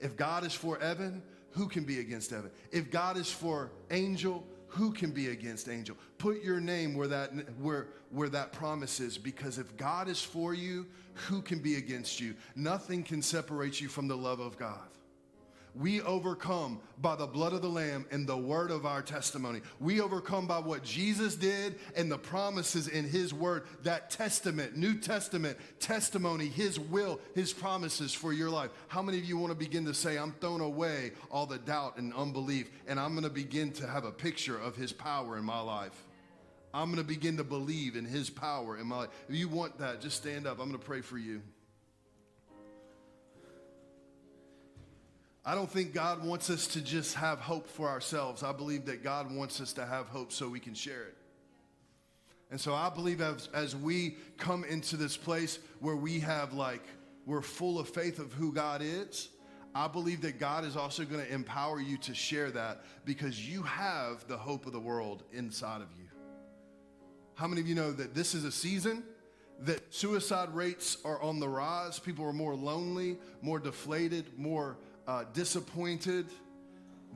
[0.00, 2.50] If God is for Evan, who can be against Evan?
[2.70, 5.96] If God is for Angel, who can be against Angel?
[6.18, 10.54] Put your name where that where where that promise is because if God is for
[10.54, 12.34] you, who can be against you?
[12.54, 14.88] Nothing can separate you from the love of God.
[15.78, 19.60] We overcome by the blood of the Lamb and the word of our testimony.
[19.78, 24.98] We overcome by what Jesus did and the promises in His word, that testament, New
[24.98, 28.70] Testament testimony, His will, His promises for your life.
[28.88, 31.96] How many of you want to begin to say, I'm throwing away all the doubt
[31.96, 35.44] and unbelief, and I'm going to begin to have a picture of His power in
[35.44, 36.02] my life?
[36.74, 39.10] I'm going to begin to believe in His power in my life.
[39.28, 40.58] If you want that, just stand up.
[40.58, 41.40] I'm going to pray for you.
[45.48, 48.42] I don't think God wants us to just have hope for ourselves.
[48.42, 51.16] I believe that God wants us to have hope so we can share it.
[52.50, 56.82] And so I believe as, as we come into this place where we have like,
[57.24, 59.30] we're full of faith of who God is,
[59.74, 63.62] I believe that God is also going to empower you to share that because you
[63.62, 66.04] have the hope of the world inside of you.
[67.36, 69.02] How many of you know that this is a season
[69.60, 71.98] that suicide rates are on the rise?
[71.98, 74.76] People are more lonely, more deflated, more
[75.08, 76.26] uh, disappointed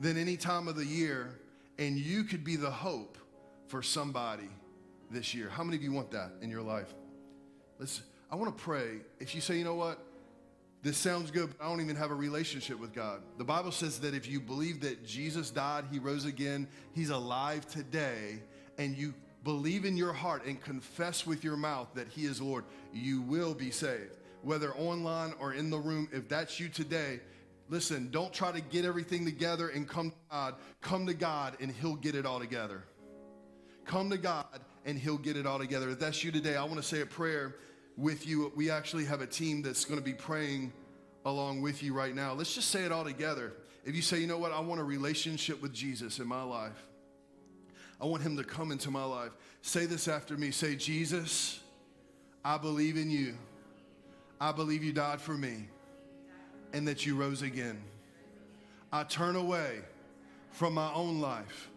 [0.01, 1.29] than any time of the year,
[1.77, 3.17] and you could be the hope
[3.67, 4.49] for somebody
[5.11, 5.47] this year.
[5.47, 6.91] How many of you want that in your life?
[7.79, 9.01] Let's, I want to pray.
[9.19, 9.99] If you say, you know what,
[10.81, 13.21] this sounds good, but I don't even have a relationship with God.
[13.37, 17.67] The Bible says that if you believe that Jesus died, he rose again, he's alive
[17.67, 18.39] today,
[18.79, 19.13] and you
[19.43, 23.53] believe in your heart and confess with your mouth that he is Lord, you will
[23.53, 24.17] be saved.
[24.41, 27.19] Whether online or in the room, if that's you today,
[27.73, 30.55] Listen, don't try to get everything together and come to God.
[30.81, 32.83] Come to God and He'll get it all together.
[33.83, 34.45] Come to God
[34.85, 35.89] and He'll get it all together.
[35.89, 37.55] If that's you today, I want to say a prayer
[37.97, 38.51] with you.
[38.55, 40.71] We actually have a team that's going to be praying
[41.25, 42.33] along with you right now.
[42.33, 43.53] Let's just say it all together.
[43.83, 46.77] If you say, you know what, I want a relationship with Jesus in my life,
[47.99, 49.31] I want Him to come into my life.
[49.63, 50.51] Say this after me.
[50.51, 51.59] Say, Jesus,
[52.45, 53.33] I believe in you.
[54.39, 55.69] I believe you died for me
[56.73, 57.81] and that you rose again.
[58.91, 59.79] I turn away
[60.51, 61.69] from my own life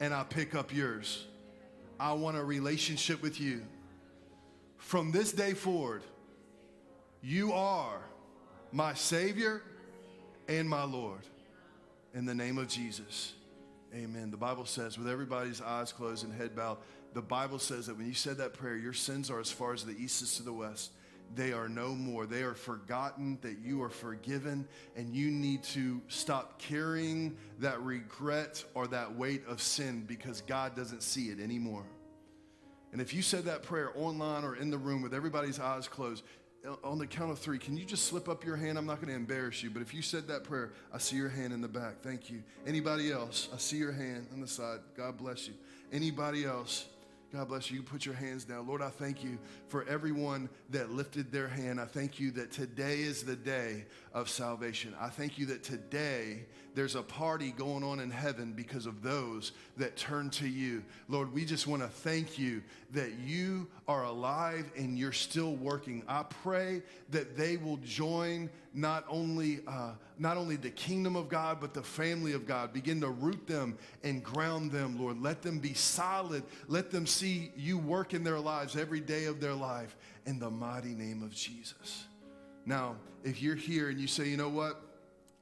[0.00, 1.26] and I pick up yours.
[2.00, 3.62] I want a relationship with you.
[4.78, 6.02] From this day forward,
[7.22, 8.00] you are
[8.72, 9.62] my Savior
[10.48, 11.20] and my Lord.
[12.14, 13.34] In the name of Jesus.
[13.94, 14.30] Amen.
[14.30, 16.78] The Bible says, with everybody's eyes closed and head bowed,
[17.14, 19.84] the Bible says that when you said that prayer, your sins are as far as
[19.84, 20.92] the east is to the west
[21.34, 22.26] they are no more.
[22.26, 24.66] They are forgotten, that you are forgiven,
[24.96, 30.76] and you need to stop carrying that regret or that weight of sin because God
[30.76, 31.84] doesn't see it anymore.
[32.92, 36.22] And if you said that prayer online or in the room with everybody's eyes closed,
[36.66, 38.78] uh, on the count of three, can you just slip up your hand?
[38.78, 41.30] I'm not going to embarrass you, but if you said that prayer, I see your
[41.30, 42.02] hand in the back.
[42.02, 42.42] Thank you.
[42.66, 43.48] Anybody else?
[43.52, 44.80] I see your hand on the side.
[44.96, 45.54] God bless you.
[45.90, 46.86] Anybody else?
[47.32, 47.78] God bless you.
[47.78, 48.66] You put your hands down.
[48.66, 51.80] Lord, I thank you for everyone that lifted their hand.
[51.80, 54.94] I thank you that today is the day of salvation.
[55.00, 59.52] I thank you that today there's a party going on in heaven because of those
[59.78, 60.84] that turn to you.
[61.08, 62.62] Lord, we just want to thank you
[62.92, 66.02] that you are alive and you're still working.
[66.06, 71.58] I pray that they will join not only, uh, not only the kingdom of God,
[71.60, 72.72] but the family of God.
[72.72, 75.20] Begin to root them and ground them, Lord.
[75.20, 76.44] Let them be solid.
[76.68, 80.48] Let them see you work in their lives every day of their life in the
[80.48, 82.04] mighty name of Jesus.
[82.64, 82.94] Now,
[83.24, 84.80] if you're here and you say, you know what?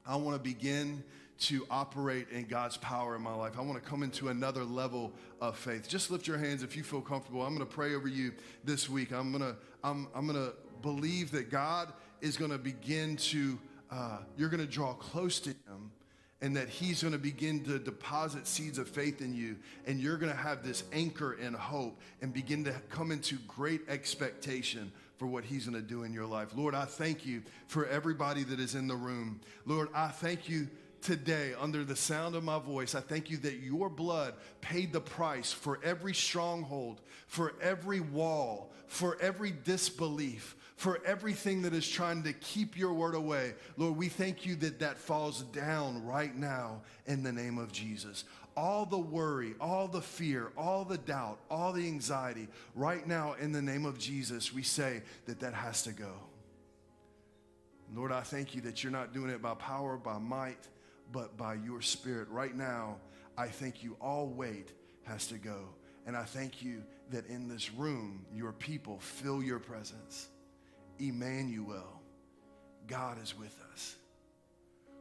[0.06, 1.04] I want to begin
[1.40, 3.58] to operate in God's power in my life.
[3.58, 5.12] I want to come into another level
[5.42, 5.88] of faith.
[5.88, 7.42] Just lift your hands if you feel comfortable.
[7.42, 8.32] I'm going to pray over you
[8.64, 9.12] this week.
[9.12, 13.58] I'm going to I'm, I'm going to believe that God is going to begin to
[13.91, 15.91] uh, you're going to draw close to him
[16.43, 20.16] and that he's going to begin to deposit seeds of faith in you and you're
[20.16, 25.26] going to have this anchor and hope and begin to come into great expectation for
[25.26, 26.49] what he's going to do in your life.
[26.57, 29.41] Lord, I thank you for everybody that is in the room.
[29.66, 30.68] Lord, I thank you
[31.03, 35.01] today, under the sound of my voice, I thank you that your blood paid the
[35.01, 42.22] price for every stronghold, for every wall, for every disbelief, for everything that is trying
[42.22, 43.52] to keep your word away.
[43.76, 48.24] Lord, we thank you that that falls down right now in the name of Jesus.
[48.56, 53.52] All the worry, all the fear, all the doubt, all the anxiety, right now in
[53.52, 56.14] the name of Jesus, we say that that has to go.
[57.94, 60.66] Lord, I thank you that you're not doing it by power, by might,
[61.12, 62.26] but by your spirit.
[62.30, 62.96] Right now,
[63.36, 64.72] I thank you all weight
[65.02, 65.58] has to go.
[66.06, 70.28] And I thank you that in this room, your people feel your presence.
[71.01, 72.01] Emmanuel,
[72.86, 73.96] God is with us.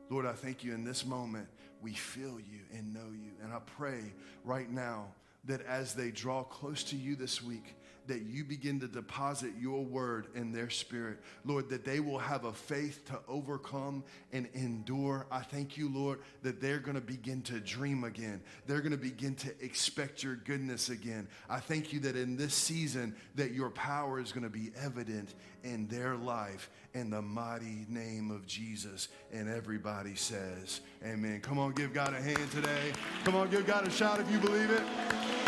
[0.09, 1.47] Lord, I thank you in this moment,
[1.81, 3.31] we feel you and know you.
[3.43, 4.01] And I pray
[4.43, 5.07] right now
[5.45, 7.75] that as they draw close to you this week,
[8.09, 11.19] that you begin to deposit your word in their spirit.
[11.45, 14.03] Lord, that they will have a faith to overcome
[14.33, 15.25] and endure.
[15.31, 18.41] I thank you, Lord, that they're going to begin to dream again.
[18.67, 21.27] They're going to begin to expect your goodness again.
[21.49, 25.35] I thank you that in this season that your power is going to be evident
[25.63, 29.09] in their life in the mighty name of Jesus.
[29.31, 31.41] And everybody says, Amen.
[31.41, 32.91] Come on, give God a hand today.
[33.23, 35.38] Come on, give God a shout if you believe it.